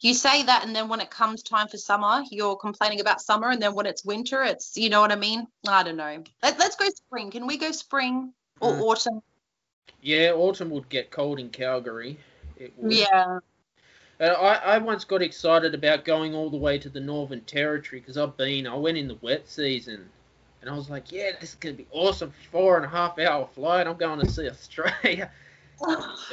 You 0.00 0.14
say 0.14 0.42
that 0.42 0.64
and 0.66 0.74
then 0.74 0.88
when 0.88 1.00
it 1.00 1.10
comes 1.10 1.42
time 1.42 1.68
for 1.68 1.76
summer, 1.76 2.22
you're 2.30 2.56
complaining 2.56 3.00
about 3.00 3.20
summer 3.20 3.50
and 3.50 3.62
then 3.62 3.74
when 3.74 3.86
it's 3.86 4.04
winter, 4.04 4.42
it's 4.42 4.76
you 4.76 4.90
know 4.90 5.00
what 5.00 5.12
I 5.12 5.16
mean? 5.16 5.46
I 5.66 5.82
don't 5.82 5.96
know. 5.96 6.22
Let, 6.42 6.58
let's 6.58 6.76
go 6.76 6.88
spring. 6.88 7.30
Can 7.30 7.46
we 7.46 7.56
go 7.56 7.70
spring 7.70 8.32
or 8.60 8.72
Mm. 8.72 8.80
autumn? 8.80 9.22
Yeah, 10.00 10.32
autumn 10.32 10.70
would 10.70 10.88
get 10.88 11.10
cold 11.10 11.38
in 11.38 11.50
Calgary. 11.50 12.18
It 12.56 12.72
would. 12.76 12.92
Yeah. 12.92 13.38
Uh, 14.20 14.24
I, 14.24 14.74
I 14.74 14.78
once 14.78 15.04
got 15.04 15.22
excited 15.22 15.74
about 15.74 16.04
going 16.04 16.34
all 16.34 16.50
the 16.50 16.56
way 16.56 16.78
to 16.78 16.88
the 16.88 17.00
Northern 17.00 17.40
Territory 17.42 18.00
because 18.00 18.18
I've 18.18 18.36
been. 18.36 18.66
I 18.66 18.74
went 18.74 18.98
in 18.98 19.08
the 19.08 19.18
wet 19.20 19.48
season, 19.48 20.10
and 20.62 20.70
I 20.70 20.74
was 20.74 20.88
like, 20.88 21.12
"Yeah, 21.12 21.32
this 21.40 21.50
is 21.50 21.56
gonna 21.56 21.74
be 21.74 21.88
awesome. 21.90 22.32
Four 22.50 22.76
and 22.76 22.86
a 22.86 22.88
half 22.88 23.18
hour 23.18 23.46
flight. 23.54 23.86
I'm 23.86 23.96
going 23.96 24.20
to 24.20 24.30
see 24.30 24.48
Australia." 24.48 25.30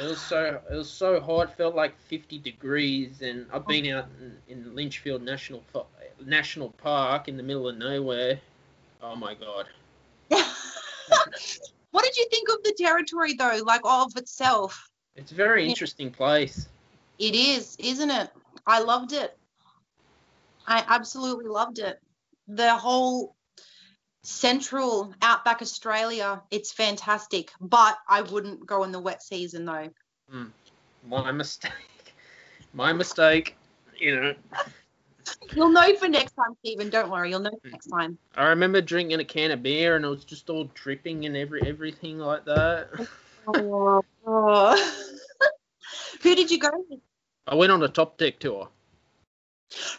It 0.00 0.04
was 0.04 0.20
so 0.20 0.60
it 0.70 0.74
was 0.76 0.88
so 0.88 1.18
hot. 1.18 1.56
Felt 1.56 1.74
like 1.74 1.98
50 2.02 2.38
degrees, 2.38 3.20
and 3.20 3.46
I've 3.52 3.66
been 3.66 3.92
out 3.92 4.06
in, 4.20 4.36
in 4.46 4.76
Litchfield 4.76 5.22
National 5.22 5.64
National 6.24 6.68
Park 6.70 7.26
in 7.26 7.36
the 7.36 7.42
middle 7.42 7.68
of 7.68 7.76
nowhere. 7.76 8.38
Oh 9.02 9.16
my 9.16 9.34
god. 9.34 9.66
what 11.90 12.04
did 12.04 12.16
you 12.16 12.28
think 12.30 12.48
of 12.50 12.62
the 12.62 12.74
territory 12.78 13.34
though, 13.34 13.60
like 13.64 13.80
of 13.82 14.16
itself? 14.16 14.88
It's 15.16 15.32
a 15.32 15.34
very 15.34 15.68
interesting 15.68 16.12
place. 16.12 16.68
It 17.18 17.34
is, 17.34 17.76
isn't 17.80 18.10
it? 18.10 18.30
I 18.68 18.80
loved 18.80 19.12
it. 19.12 19.36
I 20.66 20.84
absolutely 20.86 21.48
loved 21.48 21.80
it. 21.80 21.98
The 22.46 22.76
whole 22.76 23.34
central 24.22 25.14
outback 25.22 25.62
Australia, 25.62 26.42
it's 26.50 26.72
fantastic. 26.72 27.52
But 27.60 27.96
I 28.08 28.22
wouldn't 28.22 28.66
go 28.66 28.84
in 28.84 28.92
the 28.92 29.00
wet 29.00 29.22
season 29.22 29.64
though. 29.64 29.88
My 31.06 31.32
mistake. 31.32 31.72
My 32.72 32.92
mistake. 32.92 33.56
You 33.98 34.16
know, 34.16 34.34
You'll 35.54 35.70
know 35.70 35.94
for 35.96 36.08
next 36.08 36.32
time, 36.32 36.56
Stephen. 36.60 36.90
Don't 36.90 37.10
worry, 37.10 37.30
you'll 37.30 37.40
know 37.40 37.50
for 37.50 37.68
next 37.68 37.88
time. 37.88 38.18
I 38.36 38.46
remember 38.46 38.80
drinking 38.80 39.20
a 39.20 39.24
can 39.24 39.50
of 39.50 39.62
beer 39.62 39.96
and 39.96 40.04
it 40.04 40.08
was 40.08 40.24
just 40.24 40.48
all 40.48 40.64
dripping 40.74 41.26
and 41.26 41.36
every 41.36 41.62
everything 41.66 42.18
like 42.18 42.44
that. 42.44 42.88
Oh, 43.46 44.04
oh. 44.26 45.10
Who 46.22 46.34
did 46.34 46.50
you 46.50 46.58
go 46.58 46.70
with? 46.88 47.00
I 47.46 47.54
went 47.56 47.72
on 47.72 47.82
a 47.82 47.88
top 47.88 48.16
deck 48.18 48.38
tour. 48.38 48.68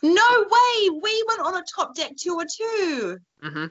No 0.02 0.46
way! 0.50 0.90
We 0.90 1.24
went 1.28 1.42
on 1.42 1.56
a 1.56 1.64
top 1.76 1.96
deck 1.96 2.14
tour 2.18 2.46
too. 2.46 3.18
hmm 3.42 3.66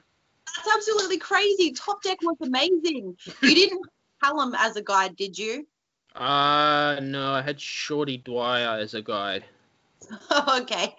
That's 0.55 0.75
absolutely 0.75 1.17
crazy. 1.17 1.71
Top 1.71 2.01
deck 2.03 2.19
was 2.21 2.37
amazing. 2.41 3.17
You 3.41 3.55
didn't 3.55 3.79
have 4.21 4.31
Callum 4.31 4.55
as 4.55 4.75
a 4.75 4.83
guide, 4.83 5.15
did 5.15 5.37
you? 5.37 5.67
Uh 6.15 6.99
no, 7.01 7.33
I 7.33 7.41
had 7.41 7.59
Shorty 7.59 8.17
Dwyer 8.17 8.79
as 8.79 8.93
a 8.93 9.01
guide. 9.01 9.45
okay. 10.57 10.93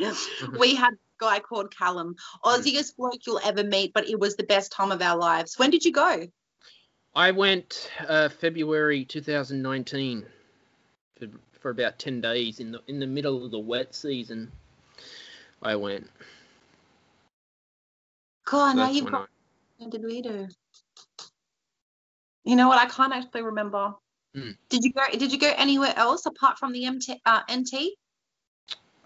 We 0.58 0.74
had 0.74 0.94
a 0.94 0.96
guy 1.18 1.40
called 1.40 1.76
Callum. 1.76 2.16
Aussiest 2.44 2.96
bloke 2.96 3.26
you'll 3.26 3.40
ever 3.44 3.64
meet, 3.64 3.92
but 3.92 4.08
it 4.08 4.18
was 4.18 4.36
the 4.36 4.44
best 4.44 4.72
time 4.72 4.90
of 4.90 5.02
our 5.02 5.18
lives. 5.18 5.58
When 5.58 5.70
did 5.70 5.84
you 5.84 5.92
go? 5.92 6.26
I 7.14 7.30
went 7.30 7.90
uh, 8.08 8.30
February 8.30 9.04
2019 9.04 10.24
for, 11.18 11.26
for 11.60 11.70
about 11.70 11.98
10 11.98 12.22
days 12.22 12.58
in 12.58 12.72
the 12.72 12.80
in 12.86 12.98
the 13.00 13.06
middle 13.06 13.44
of 13.44 13.50
the 13.50 13.58
wet 13.58 13.94
season. 13.94 14.50
I 15.62 15.76
went. 15.76 16.08
God, 18.44 18.76
now 18.76 18.84
That's 18.84 18.96
you've 18.96 19.10
got. 19.10 19.28
When 19.78 19.90
did 19.90 20.02
we 20.04 20.22
do? 20.22 20.48
You 22.44 22.56
know 22.56 22.68
what? 22.68 22.78
I 22.78 22.86
can't 22.86 23.12
actually 23.12 23.42
remember. 23.42 23.94
Hmm. 24.34 24.50
Did 24.68 24.84
you 24.84 24.92
go? 24.92 25.02
Did 25.12 25.32
you 25.32 25.38
go 25.38 25.52
anywhere 25.56 25.92
else 25.96 26.26
apart 26.26 26.58
from 26.58 26.72
the 26.72 26.84
MT, 26.84 27.20
uh, 27.24 27.42
NT? 27.52 27.96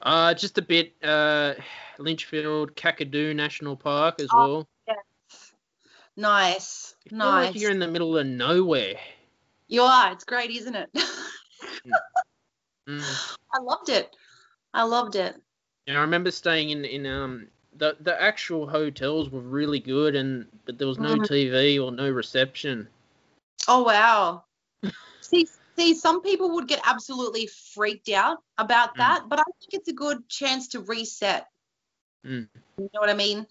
Uh, 0.03 0.35
just 0.35 0.59
a 0.59 0.63
bit. 0.63 0.95
Uh, 1.03 1.55
Litchfield, 1.99 2.77
Kakadu 2.77 3.35
National 3.35 3.77
Park 3.77 4.21
as 4.21 4.29
Oh, 4.33 4.39
well. 4.39 4.69
Nice, 6.19 6.95
You 7.05 7.11
feel 7.11 7.19
like 7.19 7.55
nice. 7.55 7.63
you're 7.63 7.71
in 7.71 7.79
the 7.79 7.89
middle 7.89 8.17
of 8.17 8.27
nowhere. 8.27 8.95
You 9.69 9.83
are. 9.83 10.13
It's 10.13 10.25
great, 10.25 10.51
isn't 10.51 10.75
it? 10.75 10.89
Mm. 12.89 13.03
I 13.53 13.59
loved 13.61 13.89
it. 13.89 14.15
I 14.73 14.85
loved 14.85 15.17
it. 15.17 15.35
And 15.89 15.99
I 15.99 16.03
remember 16.03 16.31
staying 16.31 16.71
in 16.71 16.85
in 16.85 17.05
um 17.05 17.49
the 17.79 17.97
the 18.01 18.21
actual 18.21 18.69
hotels 18.69 19.31
were 19.31 19.41
really 19.41 19.81
good 19.81 20.15
and 20.15 20.47
but 20.65 20.79
there 20.79 20.89
was 20.89 20.99
no 20.99 21.17
Mhm. 21.17 21.27
TV 21.29 21.79
or 21.83 21.91
no 21.91 22.11
reception. 22.11 22.89
Oh 23.69 23.83
wow. 23.83 24.45
see, 25.21 25.47
see, 25.77 25.95
some 25.95 26.23
people 26.23 26.55
would 26.55 26.69
get 26.69 26.81
absolutely 26.85 27.49
freaked 27.75 28.09
out 28.09 28.39
about 28.59 28.95
Mm. 28.95 28.99
that, 28.99 29.29
but 29.29 29.41
I 29.41 29.45
think 29.61 29.75
it's 29.75 29.89
a 29.89 29.93
good 29.93 30.29
chance 30.29 30.69
to 30.69 30.81
reset. 30.81 31.47
Mm. 32.25 32.49
You 32.79 32.91
know 32.93 33.01
what 33.01 33.11
I 33.11 33.15
mean? 33.15 33.47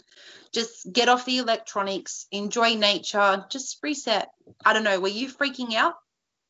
Just 0.51 0.91
get 0.91 1.09
off 1.09 1.25
the 1.25 1.39
electronics, 1.39 2.27
enjoy 2.31 2.75
nature, 2.75 3.45
just 3.49 3.79
reset. 3.81 4.29
I 4.63 4.73
don't 4.73 4.83
know. 4.83 4.99
Were 4.99 5.07
you 5.07 5.29
freaking 5.29 5.73
out? 5.73 5.95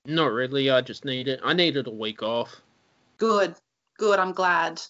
Not 0.06 0.32
really. 0.32 0.70
I 0.70 0.82
just 0.82 1.06
need 1.06 1.28
it. 1.28 1.40
I 1.44 1.54
needed 1.54 1.88
a 1.88 1.92
week 1.92 2.22
off. 2.22 2.62
Good, 3.18 3.56
good. 3.98 4.20
I'm 4.20 4.34
glad. 4.34 4.82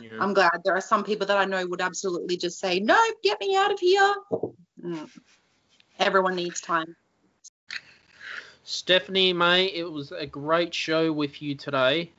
Yeah. 0.00 0.10
I'm 0.20 0.34
glad. 0.34 0.62
There 0.64 0.74
are 0.74 0.80
some 0.80 1.04
people 1.04 1.26
that 1.26 1.36
I 1.36 1.44
know 1.44 1.66
would 1.66 1.80
absolutely 1.80 2.36
just 2.36 2.58
say, 2.58 2.80
"No, 2.80 2.98
get 3.22 3.40
me 3.40 3.56
out 3.56 3.72
of 3.72 3.78
here." 3.78 4.14
Mm. 4.82 5.10
Everyone 5.98 6.34
needs 6.34 6.60
time. 6.60 6.96
Stephanie 8.64 9.32
May, 9.32 9.66
it 9.66 9.90
was 9.90 10.12
a 10.12 10.26
great 10.26 10.74
show 10.74 11.12
with 11.12 11.40
you 11.40 11.54
today. 11.54 12.10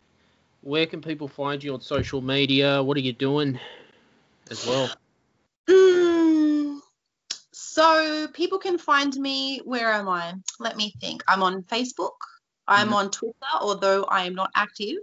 Where 0.62 0.86
can 0.86 1.02
people 1.02 1.28
find 1.28 1.64
you 1.64 1.74
on 1.74 1.82
social 1.82 2.22
media? 2.22 2.82
What 2.82 2.98
are 2.98 3.02
you 3.02 3.14
doing 3.14 3.60
as 4.50 4.66
well? 4.66 4.90
Mm, 5.70 6.80
so 7.52 8.28
people 8.34 8.58
can 8.58 8.78
find 8.78 9.14
me. 9.16 9.60
Where 9.66 9.92
am 9.92 10.08
I? 10.08 10.34
Let 10.60 10.78
me 10.78 10.96
think. 11.02 11.24
I'm 11.28 11.44
on 11.44 11.64
Facebook. 11.64 12.16
I'm 12.68 12.90
Mhm. 12.90 12.94
on 12.94 13.12
Twitter, 13.12 13.36
although 13.60 14.04
I 14.06 14.26
am 14.26 14.36
not 14.36 14.52
active. 14.56 14.98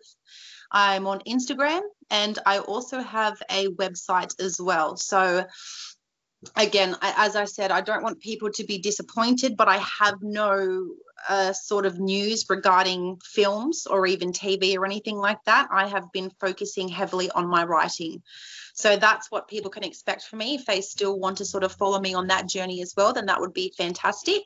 I'm 0.74 1.06
on 1.06 1.20
Instagram, 1.20 1.82
and 2.10 2.36
I 2.44 2.58
also 2.58 3.00
have 3.00 3.40
a 3.48 3.68
website 3.68 4.38
as 4.40 4.60
well. 4.60 4.96
So 4.96 5.46
again, 6.56 6.96
I, 7.00 7.14
as 7.16 7.36
I 7.36 7.44
said, 7.44 7.70
I 7.70 7.80
don't 7.80 8.02
want 8.02 8.20
people 8.20 8.50
to 8.50 8.64
be 8.64 8.78
disappointed, 8.78 9.56
but 9.56 9.68
I 9.68 9.78
have 9.78 10.16
no 10.20 10.88
uh, 11.28 11.52
sort 11.52 11.86
of 11.86 12.00
news 12.00 12.44
regarding 12.50 13.18
films 13.24 13.86
or 13.86 14.06
even 14.06 14.32
TV 14.32 14.76
or 14.76 14.84
anything 14.84 15.16
like 15.16 15.38
that. 15.46 15.68
I 15.70 15.86
have 15.86 16.12
been 16.12 16.30
focusing 16.40 16.88
heavily 16.88 17.30
on 17.30 17.46
my 17.46 17.64
writing. 17.64 18.22
So 18.74 18.96
that's 18.96 19.30
what 19.30 19.46
people 19.46 19.70
can 19.70 19.84
expect 19.84 20.24
from 20.24 20.40
me. 20.40 20.56
If 20.56 20.66
they 20.66 20.80
still 20.80 21.18
want 21.18 21.38
to 21.38 21.44
sort 21.44 21.62
of 21.62 21.72
follow 21.72 22.00
me 22.00 22.14
on 22.14 22.26
that 22.26 22.48
journey 22.48 22.82
as 22.82 22.92
well, 22.96 23.12
then 23.12 23.26
that 23.26 23.40
would 23.40 23.54
be 23.54 23.72
fantastic. 23.78 24.42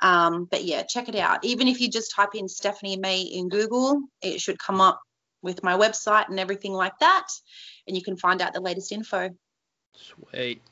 Um, 0.00 0.46
but 0.50 0.64
yeah, 0.64 0.82
check 0.82 1.08
it 1.08 1.16
out. 1.16 1.42
Even 1.42 1.66
if 1.66 1.80
you 1.80 1.90
just 1.90 2.14
type 2.14 2.34
in 2.34 2.48
Stephanie 2.48 2.98
May 2.98 3.22
in 3.22 3.48
Google, 3.48 4.02
it 4.20 4.40
should 4.40 4.58
come 4.58 4.80
up 4.80 5.00
with 5.42 5.62
my 5.62 5.76
website 5.76 6.28
and 6.28 6.40
everything 6.40 6.72
like 6.72 6.98
that. 7.00 7.28
And 7.86 7.96
you 7.96 8.02
can 8.02 8.16
find 8.16 8.40
out 8.40 8.54
the 8.54 8.60
latest 8.60 8.92
info. 8.92 9.30
Sweet. 9.94 10.62